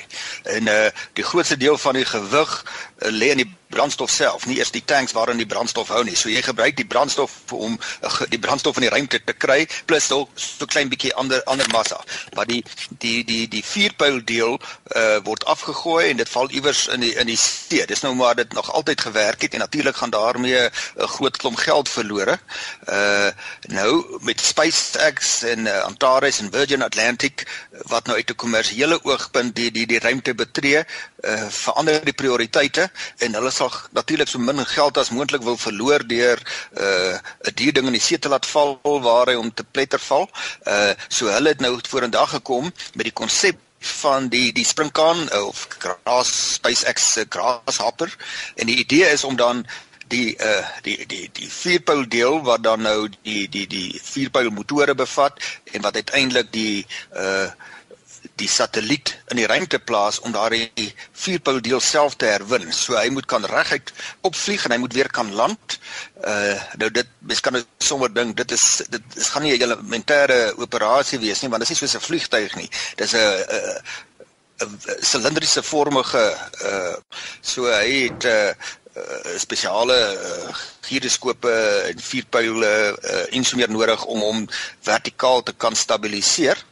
En 0.56 0.73
uh 0.73 0.88
die 1.12 1.25
grootste 1.25 1.56
deel 1.56 1.78
van 1.78 1.95
die 1.99 2.04
gewig 2.04 2.52
uh, 2.64 3.11
lê 3.11 3.33
in 3.35 3.45
die 3.45 3.50
brandstof 3.68 4.11
self, 4.11 4.47
nie 4.47 4.59
eers 4.61 4.71
die 4.71 4.85
tanks 4.85 5.12
waarin 5.16 5.40
die 5.40 5.49
brandstof 5.49 5.90
hou 5.90 6.02
nie. 6.06 6.14
So 6.16 6.30
jy 6.30 6.42
gebruik 6.45 6.76
die 6.78 6.87
brandstof 6.87 7.33
om 7.52 7.75
uh, 7.76 8.12
die 8.30 8.38
brandstof 8.38 8.78
in 8.78 8.87
die 8.87 8.92
ruimte 8.95 9.21
te 9.25 9.35
kry 9.35 9.66
plus 9.90 10.06
so 10.06 10.28
'n 10.61 10.71
klein 10.71 10.88
bietjie 10.88 11.14
ander 11.14 11.42
ander 11.45 11.68
massa. 11.75 11.99
Maar 12.35 12.47
die 12.47 12.62
die 13.02 13.25
die 13.25 13.49
die 13.49 13.64
vuurpyl 13.64 14.23
deel 14.25 14.59
uh 14.97 15.18
word 15.26 15.45
afgegooi 15.45 16.11
en 16.11 16.16
dit 16.23 16.28
val 16.28 16.50
iewers 16.50 16.87
in 16.95 17.00
die 17.00 17.14
in 17.14 17.26
die 17.26 17.37
see. 17.37 17.85
Dis 17.87 18.02
nou 18.06 18.14
maar 18.14 18.35
dit 18.35 18.52
nog 18.52 18.73
altyd 18.73 19.00
gewerk 19.00 19.42
het 19.42 19.52
en 19.52 19.64
natuurlik 19.64 19.97
gaan 19.97 20.11
daarmee 20.11 20.71
'n 20.71 21.06
groot 21.16 21.37
klomp 21.37 21.59
geld 21.59 21.88
verlore. 21.88 22.38
Uh 22.88 23.30
nou 23.66 24.18
met 24.23 24.40
SpaceX 24.40 25.42
en 25.42 25.65
uh, 25.66 25.82
Antares 25.85 26.40
en 26.40 26.50
Virgin 26.52 26.82
Atlantic 26.82 27.46
wat 27.92 28.06
nou 28.06 28.16
uit 28.16 28.30
'n 28.30 28.35
kommersiële 28.35 28.99
oogpunt 29.04 29.54
die 29.56 29.70
die 29.70 29.87
die 29.87 29.99
ruimte 29.99 30.35
betree, 30.35 30.85
uh, 31.25 31.49
verander 31.49 32.04
die 32.04 32.16
prioriteite 32.16 32.90
en 33.18 33.35
hulle 33.35 33.50
sal 33.50 33.73
natuurlik 33.90 34.28
so 34.28 34.38
min 34.38 34.66
geld 34.66 34.99
as 34.99 35.11
moontlik 35.11 35.42
wil 35.42 35.56
verloor 35.56 36.06
deur 36.06 36.38
'n 36.40 36.82
uh, 36.82 37.18
duur 37.54 37.73
ding 37.73 37.87
in 37.87 37.99
die 37.99 38.06
see 38.08 38.18
te 38.18 38.28
laat 38.28 38.46
val 38.46 38.78
waar 38.82 39.26
hy 39.26 39.35
om 39.35 39.54
te 39.54 39.64
pletter 39.64 40.00
val. 40.00 40.28
Uh 40.66 40.94
so 41.08 41.26
hulle 41.26 41.49
het 41.49 41.61
nou 41.61 41.78
vorendag 41.88 42.30
gekom 42.30 42.73
met 42.94 43.04
die 43.04 43.12
konsep 43.12 43.56
van 43.78 44.28
die 44.28 44.52
die 44.52 44.64
springkaan 44.64 45.32
of 45.32 45.66
grass 45.78 46.54
SpaceX 46.54 47.12
se 47.12 47.26
grasshopper 47.28 48.16
en 48.54 48.66
die 48.66 48.76
idee 48.76 49.08
is 49.12 49.25
om 49.25 49.37
dan 49.37 49.66
die 50.08 50.36
uh 50.38 50.66
die 50.82 51.06
die 51.06 51.28
die 51.32 51.48
vierpyl 51.50 52.04
deel 52.08 52.42
wat 52.46 52.62
dan 52.62 52.82
nou 52.82 53.08
die 53.22 53.48
die 53.48 53.66
die 53.66 54.00
vierpyl 54.02 54.50
motore 54.50 54.94
bevat 54.94 55.40
en 55.72 55.82
wat 55.82 55.94
uiteindelik 55.94 56.52
die 56.52 56.86
uh 57.14 57.48
die 58.36 58.48
satelliet 58.50 59.14
in 59.32 59.38
die 59.40 59.46
ruimte 59.46 59.78
plaas 59.78 60.18
om 60.26 60.32
daardie 60.34 60.88
vierpyl 61.16 61.60
deel 61.64 61.80
self 61.80 62.16
te 62.20 62.28
herwin. 62.28 62.72
So 62.75 62.96
hy 62.98 63.08
moet 63.14 63.28
kan 63.30 63.46
reguit 63.48 63.92
opvlieg 64.26 64.66
en 64.66 64.75
hy 64.75 64.78
moet 64.82 64.96
weer 64.96 65.10
kan 65.14 65.30
land. 65.32 65.78
Uh 66.20 66.56
nou 66.82 66.90
dit 66.90 67.12
mens 67.18 67.40
kan 67.40 67.60
sommer 67.78 68.12
dink 68.12 68.36
dit 68.36 68.56
is 68.56 68.66
dit 68.92 69.16
is 69.16 69.30
gaan 69.32 69.46
nie 69.46 69.54
'n 69.56 69.62
elementêre 69.68 70.40
operasie 70.56 71.18
wees 71.22 71.40
nie 71.42 71.50
want 71.50 71.62
dit 71.62 71.70
is 71.70 71.80
nie 71.80 71.88
soos 71.88 71.96
'n 72.00 72.06
vliegtyg 72.08 72.56
nie. 72.56 72.70
Dis 72.96 73.14
'n 73.14 73.80
'n 74.64 74.78
silindriese 75.00 75.62
vormige 75.62 76.25
uh 76.64 76.96
so 77.40 77.64
hy 77.64 78.08
het 78.08 78.25
uh 78.25 78.52
uh, 78.96 79.36
spesiale 79.38 79.96
uh, 80.14 80.54
gyroskope 80.88 81.52
en 81.90 82.00
vierpyle 82.00 82.72
uh, 82.96 83.36
en 83.36 83.44
so 83.44 83.56
meer 83.56 83.70
nodig 83.70 84.04
om 84.04 84.20
hom 84.20 84.48
vertikaal 84.86 85.42
te 85.42 85.54
kan 85.56 85.76
stabiliseer. 85.76 86.64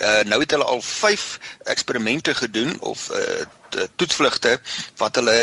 Uh, 0.00 0.22
nou 0.24 0.40
het 0.40 0.50
hulle 0.50 0.64
al 0.64 0.80
5 0.82 1.38
eksperimente 1.68 2.34
gedoen 2.34 2.80
of 2.80 3.10
uh, 3.12 3.44
toetsvlugte 3.96 4.60
wat 4.96 5.16
hulle 5.20 5.34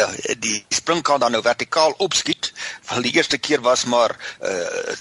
die 0.41 0.65
springkaan 0.73 1.19
dan 1.19 1.31
nou 1.31 1.41
vertikaal 1.45 1.93
opskiet. 1.97 2.51
Want 2.89 3.03
die 3.05 3.13
eerste 3.13 3.37
keer 3.37 3.61
was 3.61 3.85
maar 3.85 4.15
uh 4.41 4.97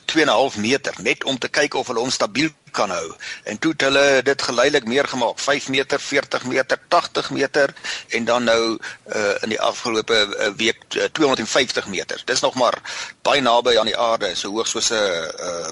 2.5 0.52 0.60
meter 0.60 0.94
net 1.00 1.24
om 1.24 1.38
te 1.38 1.48
kyk 1.48 1.74
of 1.74 1.86
hulle 1.86 2.04
hom 2.04 2.10
stabiel 2.12 2.52
kan 2.70 2.90
hou. 2.90 3.12
En 3.44 3.58
toe 3.58 3.72
het 3.72 3.80
hulle 3.80 4.22
dit 4.22 4.42
geleidelik 4.42 4.86
meer 4.86 5.08
gemaak, 5.08 5.38
5 5.38 5.68
meter, 5.68 6.00
40 6.00 6.44
meter, 6.44 6.78
80 6.88 7.30
meter 7.30 7.74
en 8.08 8.24
dan 8.24 8.44
nou 8.44 8.78
uh 9.14 9.36
in 9.42 9.48
die 9.48 9.60
afgelope 9.60 10.14
uh, 10.14 10.48
week 10.56 10.80
uh, 10.96 11.04
250 11.12 11.86
meter. 11.86 12.22
Dis 12.24 12.40
nog 12.40 12.54
maar 12.54 12.78
baie 13.22 13.40
naby 13.40 13.78
aan 13.78 13.86
die 13.90 13.98
aarde, 13.98 14.34
so 14.34 14.50
hoog 14.50 14.66
soos 14.66 14.90
'n 14.90 14.94
uh 14.94 15.68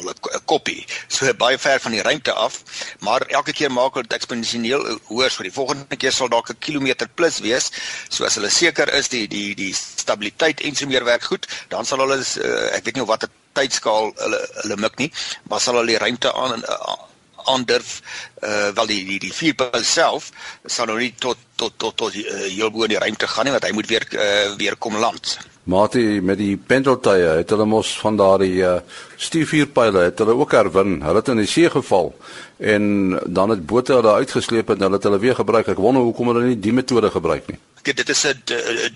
'n 0.00 0.44
koppie. 0.44 0.86
So 1.08 1.34
baie 1.34 1.58
ver 1.58 1.80
van 1.80 1.90
die 1.90 2.02
ruimte 2.02 2.32
af, 2.32 2.62
maar 2.98 3.20
elke 3.20 3.52
keer 3.52 3.72
maak 3.72 3.94
hulle 3.94 4.06
dit 4.08 4.16
eksponensieel 4.16 4.98
hoër. 5.04 5.30
So 5.30 5.42
die 5.42 5.52
volgende 5.52 5.96
keer 5.96 6.12
sal 6.12 6.28
dalk 6.28 6.50
'n 6.50 6.58
kilometer 6.58 7.08
plus 7.08 7.38
wees. 7.38 7.70
So 8.08 8.24
as 8.24 8.34
hulle 8.34 8.50
seker 8.50 8.92
is 8.94 9.08
die 9.08 9.26
die 9.28 9.54
die 9.54 9.74
stabiliteit 9.74 10.60
en 10.60 10.74
so 10.76 10.86
meer 10.86 11.04
werk 11.04 11.22
goed, 11.22 11.46
dan 11.68 11.84
sal 11.84 11.98
hulle 11.98 12.18
uh, 12.22 12.76
ek 12.76 12.84
weet 12.84 12.96
nie 12.96 13.04
watter 13.06 13.28
tydskaal 13.58 14.12
hulle 14.22 14.40
hulle 14.62 14.76
mik 14.84 14.98
nie, 15.02 15.10
maar 15.50 15.60
sal 15.60 15.80
hulle 15.80 15.92
die 15.94 16.00
ruimte 16.02 16.32
aan 16.32 16.64
aandurf 17.50 18.00
uh 18.42 18.68
wel 18.74 18.86
die 18.86 19.04
die 19.06 19.18
die 19.18 19.32
vuurpyl 19.32 19.84
self 19.86 20.30
sal 20.66 20.86
nou 20.90 20.98
nie 20.98 21.14
tot 21.18 21.38
tot 21.56 21.78
tot 21.78 21.96
tot 21.96 22.14
uh, 22.14 22.44
heel 22.48 22.70
bo 22.70 22.84
in 22.84 22.94
die 22.94 22.98
ruimte 22.98 23.26
gaan 23.26 23.46
nie 23.46 23.54
want 23.54 23.64
hy 23.64 23.72
moet 23.72 23.90
weer 23.90 24.06
uh, 24.12 24.54
weer 24.58 24.76
kom 24.76 24.96
land. 24.98 25.38
Matie 25.62 26.18
met 26.26 26.40
die 26.40 26.56
pendeltuie 26.56 27.36
het 27.38 27.52
hulle 27.54 27.68
mos 27.70 27.92
van 28.02 28.16
daardie 28.18 28.54
uh 28.66 28.78
stuurvuurpyle 29.22 30.08
het 30.08 30.18
hulle 30.18 30.34
ook 30.34 30.56
herwin. 30.58 30.96
Hulle 31.06 31.20
het 31.20 31.28
in 31.30 31.38
die 31.38 31.46
see 31.46 31.70
geval 31.70 32.10
en 32.58 32.82
dan 33.26 33.54
het 33.54 33.66
bote 33.66 33.94
hulle 33.94 34.16
uitgesleep 34.22 34.70
en 34.74 34.82
hulle 34.82 34.98
het 34.98 35.06
hulle 35.06 35.20
weer 35.22 35.38
gebruik. 35.38 35.70
Ek 35.70 35.78
wonder 35.78 36.02
hoekom 36.02 36.32
hulle 36.32 36.48
nie 36.48 36.58
die 36.58 36.74
metode 36.74 37.10
gebruik 37.14 37.46
nie. 37.50 37.58
Kyk, 37.82 37.96
dit 37.96 38.08
is 38.08 38.26
'n 38.26 38.42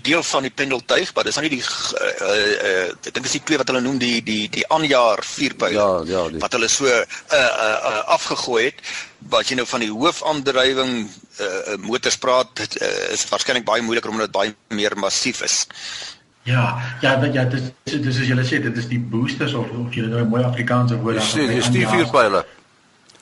deel 0.03 0.23
van 0.23 0.43
die 0.43 0.51
pendeltuig, 0.51 1.15
maar 1.15 1.25
dis 1.25 1.35
nou 1.35 1.49
nie 1.49 1.57
die 1.57 1.63
uh, 1.63 2.11
uh, 2.23 2.87
ek 3.07 3.15
dink 3.15 3.25
dis 3.27 3.39
die 3.39 3.43
twee 3.43 3.59
wat 3.59 3.69
hulle 3.71 3.81
noem 3.81 3.99
die 3.99 4.23
die 4.23 4.49
die 4.51 4.67
aanjaar 4.67 5.23
vuurpyle. 5.23 5.75
Ja, 5.75 6.03
ja, 6.07 6.29
die. 6.29 6.39
wat 6.39 6.53
hulle 6.53 6.69
so 6.69 6.87
uh, 6.87 7.03
uh, 7.31 7.39
uh, 7.39 8.03
afgegooi 8.19 8.65
het. 8.65 8.83
Wat 9.19 9.49
jy 9.49 9.57
nou 9.57 9.67
van 9.67 9.81
die 9.81 9.91
hoofaandrywing 9.91 11.09
uh, 11.41 11.77
motors 11.83 12.19
praat, 12.19 12.53
dit 12.55 12.77
uh, 12.83 12.91
is 13.13 13.25
waarskynlik 13.31 13.65
baie 13.65 13.83
moeiliker 13.83 14.11
omdat 14.11 14.31
dit 14.31 14.37
baie 14.37 14.55
meer 14.77 14.97
massief 14.99 15.43
is. 15.43 15.67
Ja, 16.47 16.77
ja, 17.01 17.25
ja, 17.25 17.45
dit 17.45 17.73
is 17.85 18.01
dis 18.01 18.19
is 18.23 18.29
julle 18.29 18.45
sê 18.47 18.61
dit 18.63 18.77
is 18.77 18.87
die 18.87 19.01
boosters 19.01 19.55
of 19.59 19.71
of 19.75 19.95
julle 19.95 20.13
nou 20.13 20.21
'n 20.23 20.29
mooi 20.29 20.45
Afrikaanse 20.45 20.99
woord 21.01 21.17
daar. 21.17 21.25
Dis 21.25 21.51
die 21.51 21.63
stuurvuurpyle. 21.63 22.45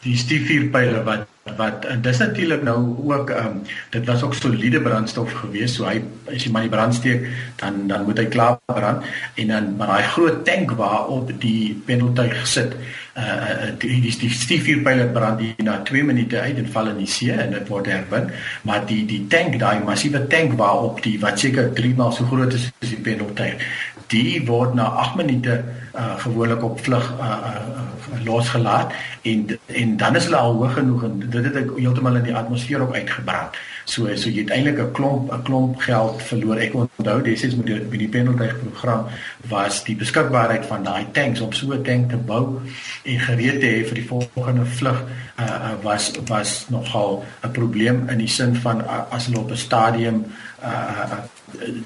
Die 0.04 0.16
stuurvuurpyle 0.16 1.02
wat 1.04 1.24
wat 1.56 1.84
en 1.84 2.02
dis 2.02 2.18
natuurlik 2.18 2.62
nou 2.62 2.78
ook 3.12 3.30
ehm 3.30 3.46
um, 3.46 3.62
dit 3.90 4.06
was 4.06 4.22
ook 4.22 4.34
soliede 4.34 4.80
brandstof 4.80 5.32
geweest 5.32 5.74
so 5.74 5.84
hy 5.84 6.02
as 6.32 6.44
jy 6.44 6.50
maar 6.50 6.64
die 6.64 6.72
brand 6.72 6.94
steek 6.94 7.26
dan 7.60 7.86
dan 7.86 8.04
moet 8.04 8.18
hy 8.18 8.24
klaar 8.32 8.56
brand 8.64 9.04
en 9.34 9.52
dan 9.52 9.76
maar 9.76 9.86
daai 9.86 10.08
groot 10.14 10.44
tank 10.44 10.70
waarop 10.70 11.32
die 11.40 11.82
pendeltuig 11.84 12.46
sit 12.46 12.72
uh 13.14 13.70
die 13.78 14.00
die, 14.02 14.12
die 14.18 14.30
stiefvuurpyle 14.30 15.06
brand 15.14 15.38
die 15.38 15.54
na 15.62 15.78
2 15.86 16.04
minute 16.04 16.40
uit 16.40 16.58
en 16.58 16.70
val 16.76 16.90
in 16.90 16.98
die 17.02 17.10
see 17.10 17.32
en 17.32 17.54
dit 17.54 17.68
word 17.68 17.86
herwin. 17.86 18.30
Maar 18.62 18.86
die 18.86 19.04
die 19.06 19.26
tank 19.30 19.58
daai 19.62 19.84
massiewe 19.84 20.26
tank 20.26 20.58
waarop 20.58 21.02
die 21.02 21.18
wat 21.22 21.38
seker 21.38 21.72
3 21.72 21.94
maal 21.98 22.12
so 22.12 22.26
groot 22.30 22.52
is 22.54 22.70
as 22.82 22.90
die 22.90 23.02
pendeltuig 23.02 23.62
die 24.12 24.42
word 24.46 24.74
na 24.74 24.90
8 25.04 25.16
minute 25.20 25.62
uh 25.94 26.14
gewoonlik 26.18 26.62
op 26.62 26.80
vlug 26.80 27.06
uh, 27.18 27.38
uh 27.50 28.03
losgelaat 28.24 28.92
en 29.22 29.58
en 29.66 29.96
dan 29.96 30.16
is 30.16 30.24
hulle 30.24 30.36
al 30.36 30.52
hoog 30.52 30.74
genoeg 30.74 31.04
en 31.04 31.22
dit 31.30 31.44
het 31.44 31.70
heeltemal 31.76 32.16
in 32.16 32.28
die 32.28 32.36
atmosfeer 32.36 32.80
ook 32.80 32.94
uitgebrand. 32.94 33.56
So 33.84 34.08
so 34.16 34.28
jy 34.28 34.42
het 34.42 34.50
eintlik 34.50 34.78
'n 34.78 34.92
klomp 34.92 35.32
'n 35.32 35.42
klomp 35.42 35.80
geld 35.80 36.22
verloor. 36.22 36.56
Ek 36.56 36.74
onthou 36.74 37.22
destyds 37.22 37.56
met 37.56 37.66
die 37.66 37.80
met 37.90 37.98
die 37.98 38.08
pendeltuig 38.08 38.56
program 38.62 39.06
was 39.48 39.84
die 39.84 39.96
beskikbaarheid 39.96 40.66
van 40.66 40.82
daai 40.82 41.06
tanks 41.12 41.40
om 41.40 41.52
so 41.52 41.72
'n 41.72 41.82
tank 41.82 42.10
te 42.10 42.16
bou 42.16 42.60
en 43.02 43.18
gereed 43.18 43.60
te 43.60 43.66
hê 43.66 43.84
vir 43.88 43.94
die 43.94 44.06
volgende 44.06 44.64
vlug 44.64 45.04
uh, 45.38 45.72
was 45.82 46.12
was 46.26 46.66
nogal 46.68 47.24
'n 47.42 47.50
probleem 47.50 48.08
in 48.08 48.18
die 48.18 48.28
sin 48.28 48.56
van 48.56 48.80
uh, 48.80 49.02
as 49.10 49.26
hulle 49.26 49.38
op 49.38 49.50
'n 49.50 49.56
stadium 49.56 50.24
uh, 50.62 50.68
uh, 50.70 51.18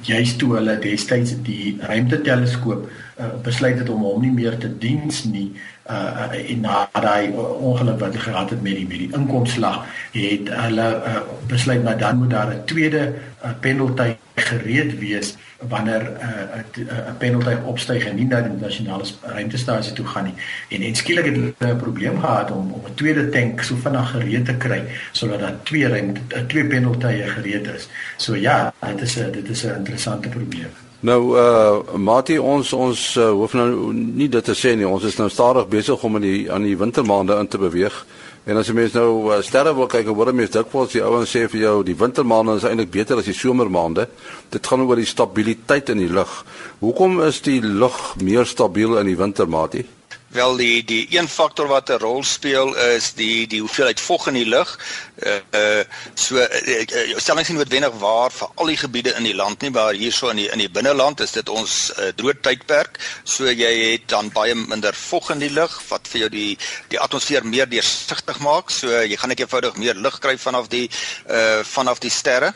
juist 0.03 0.39
toe 0.39 0.55
hulle 0.55 0.79
destyds 0.79 1.35
die 1.43 1.77
ruimteteleskoop 1.81 2.89
uh, 3.19 3.27
besluit 3.43 3.79
het 3.79 3.89
om 3.89 4.03
hom 4.03 4.21
nie 4.21 4.33
meer 4.33 4.59
te 4.59 4.79
diens 4.79 5.25
nie 5.25 5.53
uh, 5.91 6.31
uh 6.33 6.51
en 6.51 6.61
na 6.61 6.89
daai 6.93 7.31
ongeluk 7.61 7.99
wat 8.01 8.17
gehad 8.17 8.51
het 8.51 8.63
met 8.63 8.75
die 8.75 8.87
met 8.87 8.99
die 8.99 9.11
inkomslag 9.13 9.85
het 10.13 10.49
hulle 10.63 10.89
uh, 11.07 11.21
besluit 11.47 11.85
maar 11.85 11.99
dan 11.99 12.17
moet 12.17 12.31
daar 12.31 12.55
'n 12.55 12.65
tweede 12.65 13.15
uh, 13.45 13.51
pendeltuig 13.61 14.17
gereed 14.39 14.99
wees 14.99 15.37
wanneer 15.69 16.03
'n 16.03 16.17
uh, 16.23 16.83
'n 16.83 16.89
uh, 16.91 17.13
pendeltuig 17.19 17.63
opstyg 17.65 18.05
en 18.07 18.17
nie 18.17 18.27
na 18.27 18.41
die 18.41 18.53
nasionale 18.61 19.05
ruimtestasie 19.23 19.93
toe 19.93 20.07
gaan 20.07 20.25
nie 20.25 20.35
en 20.69 20.83
en 20.83 20.95
skielik 20.95 21.25
het 21.25 21.35
hulle 21.35 21.75
'n 21.75 21.79
probleem 21.79 22.21
gehad 22.21 22.51
om 22.51 22.73
om 22.73 22.83
'n 22.87 22.95
tweede 22.95 23.29
tank 23.29 23.63
so 23.63 23.77
vinnig 23.77 24.11
gereed 24.11 24.45
te 24.45 24.57
kry 24.57 24.83
sodat 25.13 25.41
daar 25.41 25.57
twee 25.63 25.89
ruimte 25.89 26.47
twee 26.47 26.65
pendeltuie 26.65 27.23
gereed 27.23 27.67
is 27.67 27.89
so 28.17 28.35
ja 28.35 28.73
dit 28.87 29.01
is 29.01 29.17
'n 29.17 29.33
dit 29.33 29.49
is 29.49 29.65
'n 29.65 29.77
interessante 29.77 30.29
probleem 30.29 30.71
Nou 31.01 31.39
uh 31.39 31.95
Mati 31.95 32.39
ons 32.39 32.73
ons 32.73 33.17
uh, 33.17 33.31
hoef 33.31 33.53
nou 33.55 33.93
nie 33.95 34.29
dit 34.29 34.45
te 34.45 34.55
sê 34.55 34.75
nie. 34.75 34.87
Ons 34.87 35.05
is 35.05 35.17
nou 35.17 35.29
stadig 35.31 35.69
besig 35.71 36.03
om 36.03 36.17
in 36.19 36.23
die 36.23 36.53
aan 36.53 36.67
die 36.67 36.77
wintermaande 36.79 37.37
in 37.39 37.49
te 37.49 37.59
beweeg. 37.59 38.07
En 38.49 38.57
as 38.57 38.71
jy 38.71 38.75
mens 38.79 38.95
nou 38.97 39.29
uh, 39.29 39.43
sterre 39.45 39.75
wil 39.77 39.91
kyk, 39.93 40.07
hoor 40.09 40.31
mense 40.33 40.55
dikwels 40.55 40.95
die 40.95 41.03
ouens 41.05 41.29
sê 41.35 41.43
vir 41.53 41.67
jou 41.67 41.75
die 41.85 41.97
wintermaande 42.01 42.55
is 42.57 42.65
eintlik 42.65 42.95
beter 42.95 43.21
as 43.21 43.29
die 43.29 43.37
somermaande. 43.37 44.07
Dit 44.49 44.65
gaan 44.65 44.87
oor 44.87 44.97
die 44.97 45.09
stabiliteit 45.09 45.93
in 45.93 46.01
die 46.01 46.09
lug. 46.09 46.33
Hoekom 46.81 47.21
is 47.27 47.43
die 47.45 47.61
lug 47.61 47.99
meer 48.25 48.49
stabiel 48.49 48.97
in 49.03 49.13
die 49.13 49.19
winter, 49.21 49.45
Mati? 49.53 49.85
Wel 50.29 50.57
die 50.57 50.85
die 50.85 51.07
een 51.11 51.29
faktor 51.29 51.67
wat 51.67 51.89
'n 51.89 51.99
rol 51.99 52.23
speel 52.25 52.77
is 52.77 53.13
die 53.15 53.47
die 53.47 53.61
hoeveelheid 53.61 54.01
vog 54.01 54.27
in 54.27 54.35
die 54.35 54.47
lug. 54.47 54.79
Uh 55.27 55.41
uh 55.51 55.85
so 56.15 56.37
uh, 56.37 56.45
uh, 56.45 57.17
stellings 57.17 57.49
nie 57.49 57.57
noodwendig 57.57 57.95
waar 57.99 58.31
vir 58.31 58.49
al 58.55 58.67
die 58.67 58.77
gebiede 58.77 59.15
in 59.17 59.23
die 59.25 59.35
land 59.35 59.61
nie, 59.61 59.71
maar 59.71 59.93
hierso 59.93 60.29
in 60.29 60.37
die 60.37 60.49
in 60.49 60.59
die 60.59 60.71
binneland 60.71 61.21
is 61.21 61.33
dit 61.33 61.49
ons 61.49 61.93
uh, 61.99 62.11
droë 62.17 62.41
tydperk. 62.41 62.99
So 63.25 63.49
jy 63.49 63.93
het 63.93 64.09
dan 64.09 64.29
baie 64.29 64.55
minder 64.55 64.95
vog 64.95 65.31
in 65.31 65.39
die 65.39 65.51
lug 65.51 65.81
wat 65.89 66.09
vir 66.09 66.21
jou 66.21 66.29
die 66.29 66.59
die 66.89 67.01
atmosfeer 67.01 67.47
meer 67.47 67.69
deursigtig 67.69 68.39
maak. 68.39 68.71
So 68.71 68.93
jy 68.93 69.17
gaan 69.17 69.29
net 69.29 69.41
eenvoudig 69.41 69.77
meer 69.77 69.95
lig 69.95 70.19
kry 70.19 70.37
vanaf 70.39 70.69
die 70.69 70.91
uh 71.31 71.65
vanaf 71.65 71.99
die 71.99 72.13
sterre. 72.13 72.53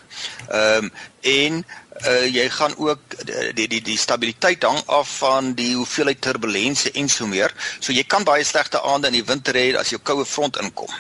Ehm 0.51 0.85
um, 0.85 0.93
en 1.23 1.65
uh, 2.07 2.27
jy 2.27 2.49
gaan 2.51 2.75
ook 2.77 3.17
die 3.55 3.69
die 3.69 3.83
die 3.83 3.99
stabiliteit 3.99 4.63
hang 4.63 4.81
af 4.87 5.19
van 5.19 5.55
die 5.59 5.75
hoeveelheid 5.75 6.21
turbulensie 6.21 6.93
en 6.93 7.09
so 7.09 7.27
meer. 7.27 7.55
So 7.81 7.93
jy 7.93 8.05
kan 8.05 8.25
baie 8.25 8.45
slegte 8.45 8.83
aande 8.83 9.13
in 9.13 9.21
die 9.21 9.27
winter 9.27 9.57
hê 9.59 9.73
as 9.79 9.91
jou 9.95 10.01
koue 10.03 10.25
front 10.27 10.61
inkom. 10.63 10.91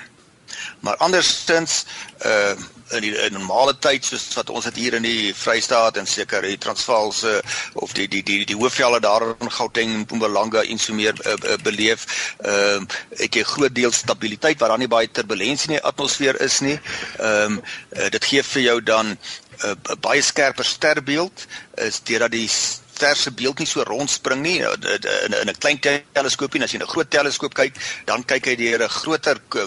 Maar 0.81 0.97
andersins 0.97 1.85
uh 2.27 2.55
in 2.93 3.01
die 3.07 3.13
in 3.25 3.33
normale 3.33 3.75
tyd 3.81 4.05
soos 4.05 4.25
wat 4.37 4.51
ons 4.53 4.67
dit 4.69 4.81
hier 4.85 4.97
in 4.99 5.07
die 5.07 5.33
Vrystaat 5.37 5.97
en 6.01 6.09
seker 6.09 6.45
die 6.45 6.59
Transvaalse 6.61 7.39
of 7.85 7.95
die 7.97 8.09
die 8.11 8.23
die 8.27 8.43
die 8.49 8.57
hoofvelde 8.59 9.01
daar 9.05 9.25
in 9.33 9.53
Gauteng 9.53 9.95
en 9.95 10.05
Mpumalanga 10.05 10.65
en 10.65 10.81
so 10.83 10.95
meer 10.97 11.17
uh, 11.25 11.37
uh, 11.37 11.57
beleef, 11.65 12.07
ehm 12.45 12.85
uh, 12.85 13.01
het 13.23 13.39
jy 13.39 13.45
groot 13.49 13.75
deel 13.75 13.93
stabiliteit 13.97 14.61
waar 14.61 14.75
daar 14.75 14.83
nie 14.83 14.91
baie 14.93 15.11
turbulensie 15.11 15.71
in 15.71 15.77
die 15.79 15.85
atmosfeer 15.93 16.41
is 16.45 16.61
nie. 16.61 16.79
Ehm 17.19 17.59
um, 17.59 17.63
uh, 17.97 18.09
dit 18.13 18.29
gee 18.33 18.43
vir 18.53 18.63
jou 18.67 18.79
dan 18.93 19.17
'n 19.61 19.77
uh, 19.91 19.97
baie 20.01 20.23
skerper 20.23 20.65
sterbeeld 20.65 21.47
is 21.75 22.01
deurdat 22.03 22.33
die 22.33 22.49
ster 22.49 23.17
se 23.17 23.31
beeld 23.31 23.59
nie 23.59 23.67
so 23.67 23.83
rondspring 23.83 24.43
nie. 24.43 24.59
In 24.61 25.35
in 25.41 25.49
'n 25.49 25.59
klein 25.59 25.81
teleskoopie 26.13 26.61
en 26.61 26.65
as 26.67 26.73
jy 26.73 26.79
'n 26.79 26.93
groot 26.95 27.11
teleskoop 27.11 27.55
kyk 27.55 27.75
dan 28.07 28.25
kyk 28.25 28.47
hy 28.47 28.57
deur 28.57 28.83
'n 28.83 28.89
groter 28.89 29.41
uh, 29.57 29.65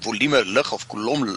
volume 0.00 0.44
lig 0.44 0.72
of 0.72 0.86
kolom 0.86 1.28
uh, 1.28 1.36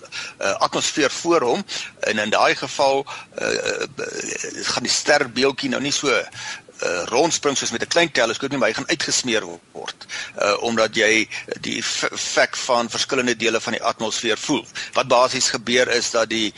atmosfeer 0.65 1.11
voor 1.11 1.41
hom. 1.41 1.65
En 1.99 2.19
in 2.19 2.29
daai 2.29 2.55
geval 2.55 3.05
uh, 3.41 3.85
gaan 4.71 4.83
die 4.83 4.91
sterbeeldjie 4.91 5.69
nou 5.69 5.81
nie 5.81 5.91
so 5.91 6.07
uh, 6.83 7.03
rondspring 7.11 7.57
soos 7.57 7.71
met 7.71 7.83
'n 7.83 7.87
klein 7.87 8.11
teleskoop 8.11 8.51
nie, 8.51 8.59
maar 8.59 8.69
hy 8.69 8.77
gaan 8.79 8.89
uitgesmeer 8.89 9.43
word. 9.71 10.05
Uh 10.41 10.55
omdat 10.63 10.95
jy 10.95 11.27
die 11.61 11.77
effek 11.77 12.55
van 12.55 12.89
verskillende 12.89 13.35
dele 13.35 13.61
van 13.61 13.73
die 13.73 13.83
atmosfeer 13.83 14.37
voel. 14.37 14.65
Wat 14.93 15.07
basies 15.07 15.49
gebeur 15.49 15.87
is 15.87 16.11
dat 16.11 16.29
die 16.29 16.53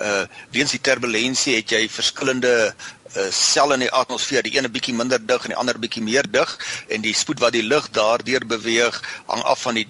uh 0.00 0.24
weens 0.50 0.70
die 0.70 0.80
turbulensie 0.80 1.56
het 1.56 1.70
jy 1.70 1.88
verskillende 1.88 2.74
uh 3.16 3.30
selle 3.30 3.74
in 3.74 3.86
die 3.86 3.92
atmosfeer, 3.92 4.42
die 4.42 4.56
ene 4.58 4.68
bietjie 4.68 4.94
minder 4.94 5.26
dig 5.26 5.42
en 5.42 5.54
die 5.54 5.60
ander 5.62 5.78
bietjie 5.78 6.02
meer 6.02 6.30
dig 6.30 6.58
en 6.88 7.00
die 7.00 7.14
spoed 7.14 7.40
wat 7.40 7.52
die 7.52 7.66
lug 7.66 7.90
daardeur 7.90 8.46
beweeg 8.46 9.02
hang 9.26 9.42
af 9.42 9.62
van 9.62 9.74
die 9.74 9.88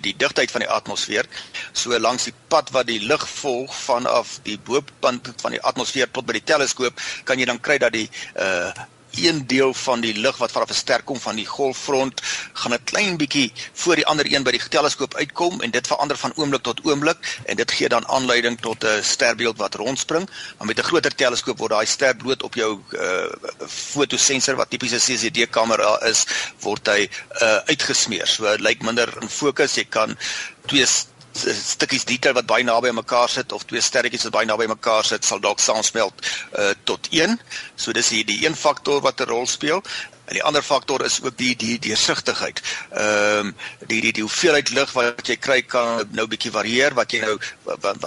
die 0.00 0.14
digtheid 0.16 0.50
van 0.50 0.62
die 0.62 0.70
atmosfeer. 0.70 1.26
So 1.72 1.98
langs 1.98 2.28
die 2.28 2.34
pad 2.48 2.70
wat 2.70 2.86
die 2.86 3.00
lig 3.02 3.28
volg 3.28 3.74
vanaf 3.74 4.38
die 4.46 4.58
bopunt 4.58 5.32
van 5.42 5.56
die 5.56 5.62
atmosfeer 5.62 6.10
tot 6.10 6.26
by 6.26 6.36
die 6.38 6.44
teleskoop, 6.46 7.00
kan 7.24 7.38
jy 7.38 7.48
dan 7.50 7.60
kry 7.60 7.78
dat 7.82 7.92
die 7.92 8.08
uh 8.38 8.70
een 9.14 9.46
deel 9.46 9.74
van 9.74 10.00
die 10.00 10.14
lig 10.14 10.36
wat 10.36 10.52
vanaf 10.52 10.70
'n 10.70 10.74
ster 10.74 11.02
kom 11.02 11.20
van 11.20 11.36
die 11.36 11.46
golffront 11.46 12.20
gaan 12.52 12.72
'n 12.72 12.84
klein 12.84 13.16
bietjie 13.16 13.52
voor 13.72 13.94
die 13.94 14.06
ander 14.06 14.26
een 14.32 14.42
by 14.42 14.50
die 14.50 14.68
teleskoop 14.68 15.14
uitkom 15.14 15.60
en 15.60 15.70
dit 15.70 15.86
verander 15.86 16.16
van 16.16 16.32
oomblik 16.36 16.62
tot 16.62 16.80
oomblik 16.84 17.38
en 17.44 17.56
dit 17.56 17.70
gee 17.72 17.88
dan 17.88 18.06
aanleiding 18.08 18.60
tot 18.60 18.84
'n 18.84 19.02
sterbeeld 19.02 19.58
wat 19.58 19.74
rondspring. 19.74 20.30
Maar 20.58 20.66
met 20.66 20.78
'n 20.78 20.82
groter 20.82 21.14
teleskoop 21.14 21.58
word 21.58 21.70
daai 21.70 21.86
ster 21.86 22.16
bloot 22.16 22.42
op 22.42 22.54
jou 22.54 22.80
uh, 22.90 23.24
fotosensor 23.68 24.56
wat 24.56 24.70
tipies 24.70 24.92
'n 24.92 25.04
CCD 25.06 25.50
kamera 25.50 26.00
is, 26.02 26.24
word 26.60 26.86
hy 26.86 27.08
uh, 27.42 27.56
uitgesmeer. 27.66 28.26
So 28.26 28.44
dit 28.44 28.60
lyk 28.60 28.82
minder 28.82 29.08
in 29.20 29.28
fokus. 29.28 29.74
Jy 29.74 29.84
kan 29.84 30.18
twee 30.66 30.86
stukkies 31.36 32.04
detail 32.04 32.34
wat 32.34 32.46
baie 32.46 32.64
naby 32.64 32.88
aan 32.88 33.00
mekaar 33.00 33.28
sit 33.28 33.52
of 33.52 33.64
twee 33.64 33.80
sterretjies 33.80 34.26
wat 34.28 34.32
baie 34.36 34.46
naby 34.46 34.66
aan 34.68 34.74
mekaar 34.76 35.04
sit 35.04 35.24
sal 35.24 35.40
dalk 35.40 35.60
saamsmelt 35.60 36.26
uh, 36.58 36.70
tot 36.84 37.08
een. 37.10 37.38
So 37.76 37.92
dis 37.92 38.08
hier 38.08 38.26
die 38.26 38.46
een 38.46 38.56
faktor 38.56 39.00
wat 39.00 39.20
'n 39.20 39.28
rol 39.30 39.46
speel. 39.46 39.82
En 40.24 40.34
die 40.38 40.42
ander 40.42 40.62
faktor 40.62 41.04
is 41.04 41.18
ook 41.22 41.36
die 41.36 41.56
die 41.56 41.78
deursigtigheid. 41.78 42.62
Ehm 42.90 43.46
um, 43.46 43.54
die 43.86 44.00
die 44.00 44.12
die 44.12 44.22
hoeveelheid 44.22 44.70
lig 44.70 44.92
wat 44.92 45.26
jy 45.26 45.36
kry 45.36 45.62
kan 45.62 46.06
nou 46.14 46.26
bietjie 46.30 46.52
varieer. 46.54 46.94
Wat 46.94 47.12
jy 47.12 47.20
nou 47.24 47.34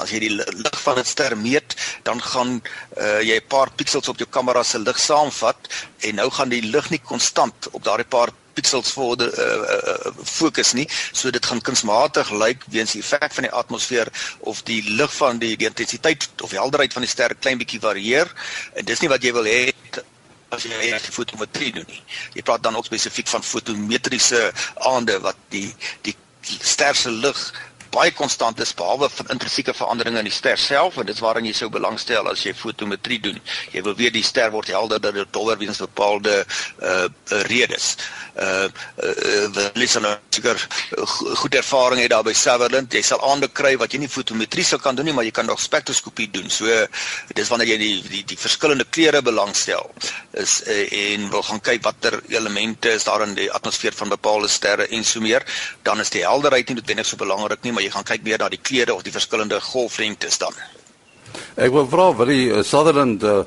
as 0.01 0.13
jy 0.13 0.21
die 0.23 0.31
lig 0.37 0.79
van 0.85 0.99
'n 0.99 1.05
ster 1.05 1.37
meet, 1.37 1.75
dan 2.03 2.21
gaan 2.21 2.61
uh, 2.97 3.21
jy 3.21 3.35
'n 3.35 3.47
paar 3.47 3.71
pixels 3.71 4.07
op 4.07 4.17
jou 4.17 4.29
kamera 4.29 4.63
se 4.63 4.79
lig 4.79 4.99
saamvat 4.99 5.69
en 5.99 6.15
nou 6.15 6.29
gaan 6.31 6.49
die 6.49 6.61
lig 6.61 6.89
nie 6.89 7.01
konstant 7.03 7.67
op 7.71 7.83
daardie 7.83 8.07
paar 8.07 8.31
pixels 8.55 8.91
voor 8.95 9.17
die 9.19 9.29
uh, 9.31 9.45
uh, 9.77 10.11
fokus 10.23 10.73
nie. 10.73 10.87
So 11.11 11.31
dit 11.31 11.45
gaan 11.45 11.61
kunsmatig 11.61 12.31
lyk 12.31 12.63
weens 12.71 12.95
die 12.95 13.03
effek 13.03 13.33
van 13.35 13.47
die 13.47 13.51
atmosfeer 13.61 14.11
of 14.39 14.63
die 14.63 14.81
lig 14.87 15.13
van 15.19 15.39
die, 15.43 15.55
die 15.59 15.67
intensiteit 15.67 16.29
of 16.41 16.55
helderheid 16.55 16.93
van 16.93 17.03
die 17.05 17.11
ster 17.11 17.35
klein 17.35 17.59
bietjie 17.61 17.83
varieer. 17.83 18.31
En 18.73 18.85
dis 18.85 19.03
nie 19.03 19.11
wat 19.11 19.23
jy 19.23 19.33
wil 19.35 19.49
hê 19.51 19.61
as 20.55 20.65
jy 20.67 20.79
hier 20.81 20.99
fotometrie 21.13 21.71
doen 21.75 21.87
nie. 21.87 22.01
Jy 22.37 22.43
praat 22.47 22.63
dan 22.63 22.75
ook 22.75 22.87
spesifiek 22.89 23.27
van 23.31 23.43
fotometriese 23.43 24.51
aande 24.91 25.19
wat 25.23 25.39
die 25.53 25.69
die 26.07 26.15
ster 26.45 26.95
se 26.95 27.11
lig 27.11 27.41
baie 27.95 28.11
konstant 28.15 28.59
is 28.63 28.73
behalwe 28.75 29.09
van 29.09 29.31
intrinsieke 29.35 29.73
veranderinge 29.73 30.21
in 30.23 30.29
die 30.29 30.35
ster 30.35 30.59
self 30.59 30.99
en 30.99 31.07
dit 31.07 31.19
waarin 31.23 31.47
jy 31.47 31.53
sou 31.55 31.69
belangstel 31.71 32.27
as 32.31 32.43
jy 32.45 32.53
fotometrie 32.57 33.21
doen. 33.23 33.39
Jy 33.73 33.83
wil 33.87 33.95
weet 33.99 34.15
die 34.17 34.25
ster 34.25 34.51
word 34.53 34.71
helder 34.73 35.01
dat 35.01 35.15
dit 35.15 35.33
doller 35.35 35.59
weens 35.61 35.81
bepaalde 35.83 36.43
uh 36.83 37.07
redes. 37.49 37.95
Uh 38.35 38.67
uh 39.03 39.67
lees 39.79 39.95
dan 39.95 40.07
seker 40.35 40.59
goed 41.41 41.55
ervaring 41.55 42.01
het 42.01 42.11
daar 42.11 42.25
by 42.27 42.33
Sutherland. 42.35 42.93
Jy 42.93 43.03
sal 43.05 43.23
aande 43.31 43.47
kry 43.47 43.75
wat 43.79 43.93
jy 43.95 44.03
nie 44.03 44.11
fotometrie 44.11 44.65
sou 44.67 44.79
kan 44.81 44.97
doen 44.97 45.07
nie, 45.09 45.15
maar 45.15 45.27
jy 45.27 45.33
kan 45.35 45.47
nog 45.47 45.61
spektroskopie 45.63 46.29
doen. 46.31 46.49
So 46.51 46.67
dis 47.35 47.51
wanneer 47.51 47.75
jy 47.75 47.79
die 47.81 47.93
die 48.09 48.23
die 48.33 48.39
verskillende 48.39 48.87
kleure 48.89 49.21
belangstel 49.25 49.91
is 50.35 50.59
uh, 50.67 50.83
en 51.15 51.29
wil 51.31 51.43
gaan 51.47 51.61
kyk 51.63 51.83
watter 51.85 52.19
elemente 52.33 52.91
is 52.95 53.07
daar 53.07 53.23
in 53.25 53.35
die 53.37 53.47
atmosfeer 53.51 53.95
van 53.95 54.11
bepaalde 54.11 54.49
sterre 54.51 54.87
en 54.87 55.03
so 55.05 55.21
meer, 55.23 55.45
dan 55.87 55.99
is 56.03 56.11
die 56.13 56.25
helderheid 56.25 56.69
nie 56.69 56.79
noodwendig 56.79 57.07
so 57.07 57.19
belangrik 57.19 57.63
nie, 57.63 57.71
maar 57.75 57.84
jy 57.85 57.93
gaan 57.93 58.07
kyk 58.07 58.25
meer 58.25 58.41
na 58.41 58.49
die 58.49 58.61
kleure 58.61 58.95
of 58.95 59.05
die 59.05 59.15
verskillende 59.15 59.61
golflengtes 59.61 60.41
dan. 60.41 60.53
Ek 61.55 61.71
wil 61.71 61.85
vra 61.87 62.09
wat 62.15 62.29
die 62.29 62.47
uh, 62.51 62.61
Sutherland 62.67 63.23
uh, 63.23 63.43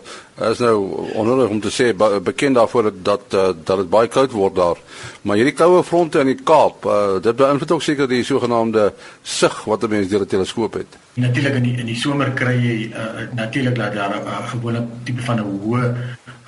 is 0.48 0.60
nou 0.62 0.76
onnodig 1.18 1.52
om 1.52 1.60
te 1.64 1.72
sê 1.72 1.90
bekend 1.96 2.56
daarvoor 2.58 2.90
dat 2.92 3.34
uh, 3.36 3.50
dat 3.52 3.82
dit 3.82 3.90
baie 3.92 4.10
koud 4.12 4.32
word 4.36 4.56
daar. 4.56 4.80
Maar 5.22 5.40
hierdie 5.40 5.56
koue 5.56 5.82
fronte 5.84 6.22
in 6.24 6.30
die 6.32 6.38
Kaap, 6.50 6.86
uh, 6.88 7.18
dit 7.24 7.36
beïnvloed 7.36 7.74
ook 7.76 7.84
seker 7.84 8.08
die 8.10 8.22
sogenaamde 8.24 8.90
sig 9.22 9.58
wat 9.64 9.84
'n 9.84 9.90
mens 9.90 10.08
deur 10.08 10.24
'n 10.24 10.32
teleskoop 10.34 10.80
het. 10.80 10.98
Natuurlik 11.14 11.54
in 11.60 11.62
die 11.62 11.76
in 11.80 11.86
die 11.86 12.00
somer 12.04 12.32
kry 12.32 12.56
jy 12.56 12.76
uh, 12.92 13.28
natuurlik 13.34 13.76
dat 13.76 13.94
daar 13.94 14.16
'n 14.16 14.26
uh, 14.26 14.48
gewone 14.52 14.86
tipe 15.04 15.22
van 15.22 15.40
'n 15.40 15.48
hoë 15.48 15.84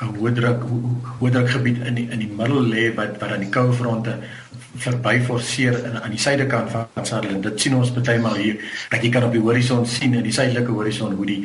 'n 0.01 0.15
hoë 0.17 0.33
druk 0.33 0.61
hoë 1.21 1.31
druk 1.31 1.51
gebied 1.51 1.79
in 1.87 1.95
die, 1.95 2.09
in 2.11 2.19
die 2.19 2.33
middel 2.37 2.63
lê 2.63 2.95
wat 2.95 3.19
wat 3.21 3.31
aan 3.33 3.45
die 3.45 3.53
koue 3.53 3.73
fronte 3.73 4.17
verby 4.75 5.21
forceer 5.27 5.79
in 5.85 5.99
aan 6.01 6.11
die 6.11 6.21
suidekant 6.21 6.71
van 6.71 7.07
Sutherland. 7.07 7.43
Dit 7.43 7.61
sien 7.61 7.75
ons 7.77 7.93
baie 7.93 8.19
maal 8.23 8.39
hier 8.39 8.61
dat 8.91 9.03
jy 9.03 9.11
kan 9.11 9.27
op 9.27 9.33
die 9.35 9.43
horison 9.43 9.87
sien 9.87 10.15
in 10.15 10.27
die 10.27 10.35
suidelike 10.35 10.71
horison 10.71 11.15
hoe 11.19 11.27
die 11.27 11.43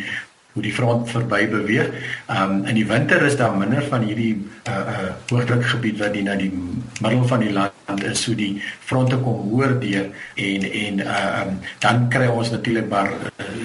hoe 0.56 0.64
die 0.64 0.74
front 0.74 1.10
verby 1.12 1.44
beweeg. 1.52 1.92
Ehm 2.32 2.52
um, 2.52 2.66
in 2.66 2.78
die 2.80 2.88
winter 2.88 3.22
is 3.28 3.36
daar 3.36 3.58
minder 3.58 3.84
van 3.92 4.06
hierdie 4.08 4.34
uh 4.72 4.74
uh 4.74 5.10
hoogdrukgebied 5.30 6.00
wat 6.00 6.14
die 6.16 6.24
na 6.24 6.36
die 6.40 6.52
middel 7.04 7.26
van 7.28 7.44
die 7.44 7.52
land 7.52 8.04
is, 8.08 8.22
so 8.24 8.36
die 8.36 8.62
fronte 8.80 9.18
kom 9.20 9.50
hoër 9.50 9.76
deur 9.82 10.06
en 10.36 10.64
en 10.72 11.02
uh 11.04 11.42
um, 11.42 11.58
dan 11.84 12.08
kry 12.10 12.30
ons 12.32 12.54
natuurlik 12.56 12.88
maar 12.90 13.12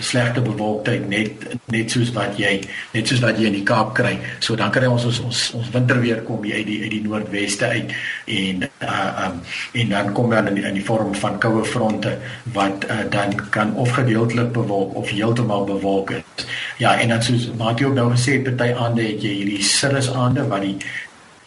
slegte 0.00 0.42
bewolktheid 0.42 1.06
net 1.08 1.46
net 1.70 1.94
soos 1.94 2.10
wat 2.16 2.34
jy 2.42 2.56
net 2.94 3.06
soos 3.06 3.22
wat 3.22 3.38
jy 3.38 3.46
in 3.52 3.60
die 3.60 3.66
Kaap 3.70 3.94
kry. 3.94 4.16
So 4.42 4.58
dan 4.58 4.74
kry 4.74 4.90
ons 4.90 5.06
ons 5.06 5.22
ons, 5.28 5.44
ons 5.60 5.70
winterweer 5.70 6.24
kom 6.26 6.42
hier 6.42 6.58
uit 6.58 6.66
die 6.66 6.80
uit 6.82 6.94
die 6.96 7.02
noordweste 7.06 7.70
uit 7.70 7.94
en 8.40 8.66
uh 8.66 9.28
um 9.28 9.38
en 9.78 9.94
dan 9.94 10.12
kom 10.12 10.34
dan 10.34 10.50
in 10.50 10.58
die, 10.58 10.66
in 10.66 10.74
die 10.74 10.84
vorm 10.84 11.14
van 11.14 11.38
koue 11.38 11.62
fronte 11.64 12.16
wat 12.52 12.84
uh, 12.90 13.04
dan 13.14 13.38
kan 13.54 13.74
of 13.78 13.94
gedeeltelik 13.94 14.52
bewolk 14.52 14.94
of 14.98 15.14
heeltemal 15.14 15.64
bewolk 15.70 16.10
is. 16.18 16.46
Ja, 16.80 16.94
en 16.96 17.08
dan 17.12 17.22
soos 17.22 17.50
Matie 17.60 17.86
ook 17.86 17.94
nou 17.94 18.08
gesê 18.14 18.38
het, 18.38 18.46
party 18.48 18.72
aande 18.72 19.04
het 19.04 19.20
jy 19.20 19.34
hierdie 19.42 19.62
cirrus 19.68 20.08
aande 20.16 20.46
wat 20.48 20.64
die 20.64 20.76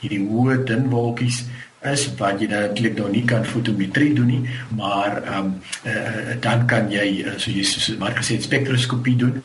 hierdie 0.04 0.22
hoë 0.30 0.60
dun 0.69 0.89
wolkies 0.91 1.39
is 1.89 2.04
wat 2.19 2.39
jy 2.39 2.48
natuurlik 2.52 2.93
nou 3.00 3.10
nie 3.12 3.24
kan 3.28 3.43
fotometrie 3.48 4.13
doen 4.15 4.30
nie, 4.30 4.41
maar 4.78 5.17
ehm 5.24 5.39
um, 5.39 5.50
uh, 5.89 6.36
dan 6.43 6.65
kan 6.69 6.88
jy 6.91 7.08
uh, 7.26 7.34
so 7.38 7.52
jy 7.52 7.63
so 7.67 7.98
maar 8.00 8.15
gesê 8.15 8.38
spektroskopie 8.41 9.15
doen. 9.19 9.41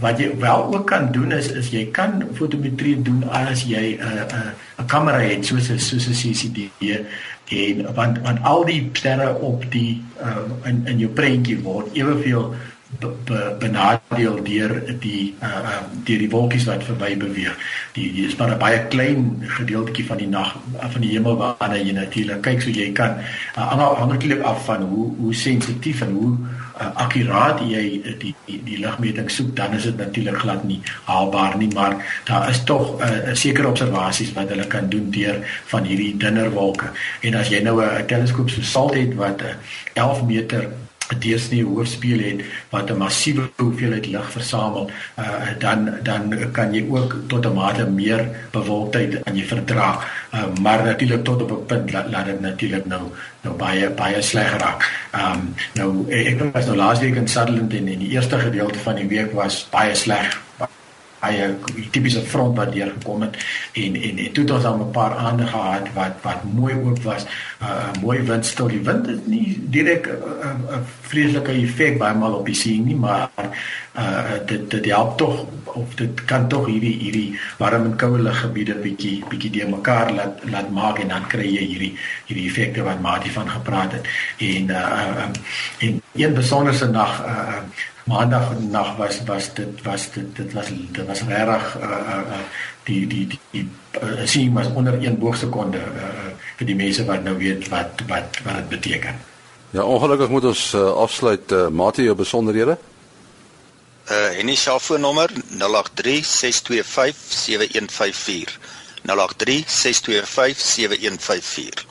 Wat 0.00 0.22
jy 0.22 0.30
wel 0.40 0.64
ook 0.70 0.86
kan 0.88 1.10
doen 1.12 1.34
is 1.36 1.50
is 1.52 1.68
jy 1.74 1.84
kan 1.92 2.22
fotometrie 2.38 2.96
doen 3.02 3.24
as 3.28 3.66
jy 3.68 3.98
'n 3.98 4.00
uh, 4.00 4.24
'n 4.24 4.38
uh, 4.38 4.84
'n 4.84 4.86
kamera 4.86 5.18
het 5.18 5.44
soos 5.46 5.66
soos 5.66 6.08
'n 6.08 6.16
CCD 6.22 6.70
en 7.52 7.94
want 7.94 8.18
want 8.22 8.38
al 8.42 8.64
die 8.64 8.90
sterre 8.92 9.34
op 9.34 9.64
die 9.70 10.02
uh, 10.22 10.68
in 10.68 10.86
in 10.86 10.98
jou 10.98 11.10
prentjie 11.10 11.58
word 11.60 11.92
eweveel 11.92 12.54
benadeel 13.58 14.42
deur 14.42 14.72
die 15.00 15.34
uh, 15.42 15.48
uh 15.48 15.80
deur 16.04 16.18
die 16.18 16.30
wolkies 16.30 16.66
wat 16.68 16.84
verby 16.84 17.16
beweeg. 17.16 17.56
Die, 17.92 18.12
die 18.12 18.26
is 18.26 18.36
maar 18.36 18.50
'n 18.54 18.58
baie 18.58 18.86
klein 18.86 19.42
gedeeltjie 19.56 20.06
van 20.06 20.16
die 20.16 20.28
nag 20.28 20.56
van 20.80 21.00
die 21.00 21.10
hemel 21.10 21.36
waarna 21.36 21.76
jy 21.76 21.92
natuurlik 21.92 22.42
kyk 22.42 22.62
so 22.62 22.70
jy 22.70 22.92
kan 22.92 23.16
uh, 23.56 23.78
afhanklik 23.78 24.42
af 24.42 24.64
van 24.64 24.82
hoe 24.82 25.12
hoe 25.18 25.34
sensitief 25.34 26.00
en 26.00 26.12
hoe 26.12 26.36
uh, 26.80 26.90
akkuraat 26.94 27.60
jy 27.60 28.02
die 28.18 28.34
die, 28.46 28.60
die 28.64 28.78
ligmeting 28.78 29.30
soek 29.30 29.56
dan 29.56 29.74
is 29.74 29.82
dit 29.82 29.96
natuurlik 29.96 30.38
glad 30.38 30.64
nie 30.64 30.80
haalbaar 31.04 31.56
nie 31.56 31.70
maar 31.74 31.96
daar 32.24 32.50
is 32.50 32.64
tog 32.64 33.00
'n 33.00 33.02
uh, 33.02 33.34
sekere 33.34 33.68
observasies 33.68 34.32
wat 34.32 34.48
hulle 34.48 34.66
kan 34.66 34.88
doen 34.88 35.10
deur 35.10 35.40
van 35.66 35.84
hierdie 35.84 36.16
dunner 36.16 36.50
wolke 36.50 36.90
en 37.20 37.34
as 37.34 37.48
jy 37.48 37.62
nou 37.62 37.82
'n 37.82 38.06
teleskoop 38.06 38.50
so 38.50 38.62
SALT 38.62 38.94
het 38.94 39.14
wat 39.14 39.42
uh, 39.42 39.54
11 39.94 40.22
meter 40.26 40.62
'n 40.62 40.84
deursnee 41.18 41.64
hoofspieël 41.64 42.22
het 42.24 42.44
wat 42.70 42.90
'n 42.90 42.96
massiewe 42.96 43.50
hoeveelheid 43.56 44.06
lig 44.06 44.30
versamel, 44.30 44.90
uh, 45.18 45.24
dan 45.58 45.90
dan 46.02 46.50
kan 46.52 46.74
jy 46.74 46.86
ook 46.88 47.16
tot 47.26 47.46
'n 47.46 47.54
mate 47.54 47.86
meer 47.86 48.28
bewolktheid 48.50 49.24
aan 49.24 49.36
jy 49.36 49.44
verdra. 49.44 49.98
Uh, 50.34 50.44
maar 50.60 50.84
natuurlik 50.84 51.24
tot 51.24 51.42
op 51.42 51.50
'n 51.50 51.66
punt 51.66 51.92
laat, 51.92 52.10
laat 52.10 52.26
dit 52.26 52.40
natuurlik 52.40 52.86
nou 52.86 53.02
nou 53.40 53.54
baie 53.56 53.90
baie 53.90 54.22
sleg 54.22 54.56
raak. 54.56 55.08
Ehm 55.10 55.32
um, 55.32 55.54
nou 55.72 56.10
ek 56.10 56.52
was 56.52 56.66
nou 56.66 56.76
laasweek 56.76 57.14
in 57.14 57.28
Sutherland 57.28 57.72
en 57.72 57.88
in 57.88 57.98
die 57.98 58.10
eerste 58.10 58.38
gedeelte 58.38 58.78
van 58.78 58.94
die 58.94 59.08
week 59.08 59.32
was 59.32 59.68
baie 59.70 59.94
sleg 59.94 60.42
hy 61.24 61.34
'n 61.40 61.88
tipiese 61.90 62.20
front 62.20 62.56
wat 62.56 62.72
deur 62.72 62.90
gekom 62.96 63.22
het 63.22 63.34
en 63.72 63.92
en 64.06 64.18
en 64.24 64.32
toe 64.32 64.44
het 64.44 64.52
ons 64.56 64.62
dan 64.62 64.80
'n 64.80 64.90
paar 64.90 65.14
ander 65.14 65.46
gehad 65.46 65.84
wat 65.94 66.14
wat 66.22 66.40
mooi 66.60 66.74
oop 66.74 67.02
was 67.02 67.24
'n 67.24 67.28
uh, 67.64 67.90
mooi 68.02 68.20
wind 68.28 68.46
stil 68.46 68.68
die 68.72 68.82
wind 68.84 69.06
het 69.06 69.26
nie 69.26 69.58
direk 69.76 70.06
'n 70.06 70.20
uh, 70.44 70.76
uh, 70.76 70.82
vreeslike 71.10 71.52
effek 71.64 71.98
baie 71.98 72.14
maal 72.14 72.38
op 72.40 72.46
die 72.46 72.60
see 72.62 72.78
nie 72.78 72.96
maar 72.96 73.30
uh 73.98 74.38
dit 74.46 74.70
dit 74.70 74.84
help 74.90 75.18
tog 75.18 75.46
of 75.74 75.94
dit 75.94 76.24
kan 76.24 76.48
tog 76.48 76.66
hierdie 76.66 76.94
hierdie 76.98 77.38
warm 77.58 77.86
en 77.88 77.96
koue 77.96 78.32
gebiede 78.40 78.74
bietjie 78.74 79.22
bietjie 79.30 79.50
de 79.50 79.66
mekaar 79.70 80.12
laat 80.12 80.44
laat 80.50 80.70
maak 80.70 81.00
en 81.02 81.08
dan 81.14 81.26
kry 81.26 81.46
jy 81.46 81.64
hierdie 81.72 81.92
hierdie 82.26 82.46
effekte 82.50 82.82
wat 82.82 83.00
Mati 83.00 83.30
van 83.30 83.48
gepraat 83.50 83.92
het. 83.92 84.06
En 84.38 84.70
uh 84.70 85.26
en 85.78 86.02
een 86.12 86.34
besonderse 86.34 86.88
nag 86.90 87.20
uh 87.26 87.62
maandag 88.04 88.52
nag 88.60 88.96
was 88.96 89.22
was 89.24 89.54
dit 89.54 89.82
was 89.82 90.10
dit 90.12 90.36
dit 90.36 90.52
was 90.52 90.68
dit 90.68 91.06
was 91.06 91.22
regtig 91.28 91.78
uh, 91.80 91.88
uh, 91.88 92.42
die 92.84 93.06
die 93.06 93.26
die, 93.26 93.40
die 93.50 93.68
uh, 94.02 94.26
sien 94.28 94.52
was 94.52 94.68
onder 94.72 94.98
1 95.00 95.18
boogsekonde 95.18 95.78
uh, 95.78 96.33
vir 96.58 96.66
die 96.66 96.76
mense 96.78 97.04
wat 97.04 97.24
nou 97.26 97.36
weet 97.38 97.68
wat 97.68 98.04
wat 98.08 98.40
wat 98.44 98.56
dit 98.56 98.68
beteken. 98.68 99.20
Ja, 99.74 99.82
ongelukkig 99.82 100.28
moet 100.30 100.44
ons 100.44 100.72
uh, 100.74 100.92
afsluit 101.02 101.52
uh, 101.52 101.68
mate 101.68 102.02
jou 102.02 102.14
besonderhede. 102.14 102.78
Uh 104.10 104.38
en 104.38 104.46
die 104.46 104.56
selfoonnommer 104.56 105.30
083 105.58 106.24
625 106.24 107.16
7154. 107.32 108.58
083 109.04 109.70
625 109.70 110.60
7154. 110.60 111.86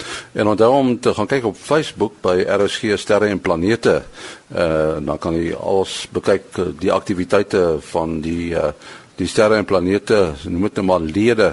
072 0.00 0.02
4579208. 0.02 0.02
072 0.02 0.02
4579208. 0.02 0.08
En 0.32 0.46
onthou 0.46 0.74
om 0.74 1.00
te 1.00 1.14
gaan 1.14 1.26
kyk 1.26 1.44
op 1.44 1.56
Facebook 1.56 2.12
by 2.20 2.44
RSG 2.46 2.98
Sterre 2.98 3.26
en 3.26 3.40
Planete. 3.40 4.02
Uh 4.48 4.96
dan 5.00 5.18
kan 5.18 5.34
jy 5.34 5.54
alles 5.54 6.08
bekyk 6.12 6.42
die 6.78 6.92
aktiwiteite 6.92 7.76
van 7.80 8.20
die 8.20 8.54
uh 8.54 8.72
die 9.20 9.28
sterre 9.28 9.58
en 9.60 9.68
planete, 9.68 10.32
noem 10.48 10.62
dit 10.68 10.76
net 10.80 10.86
maar 10.88 11.04
lede 11.04 11.50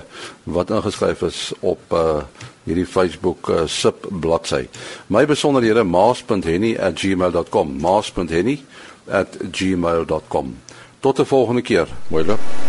wat 0.47 0.71
ingeskryf 0.71 1.21
is 1.27 1.51
op 1.59 1.79
uh 1.91 2.23
hierdie 2.67 2.87
Facebook 2.87 3.47
uh, 3.49 3.63
sub 3.67 4.07
bladsy. 4.21 4.67
My 5.07 5.25
besonderhede 5.27 5.83
maas.henny@gmail.com. 5.83 7.79
maas.henny@gmail.com. 7.79 10.57
Tot 10.99 11.19
'n 11.19 11.25
volgende 11.25 11.61
keer. 11.61 11.87
Mooi 12.07 12.25
loop. 12.25 12.66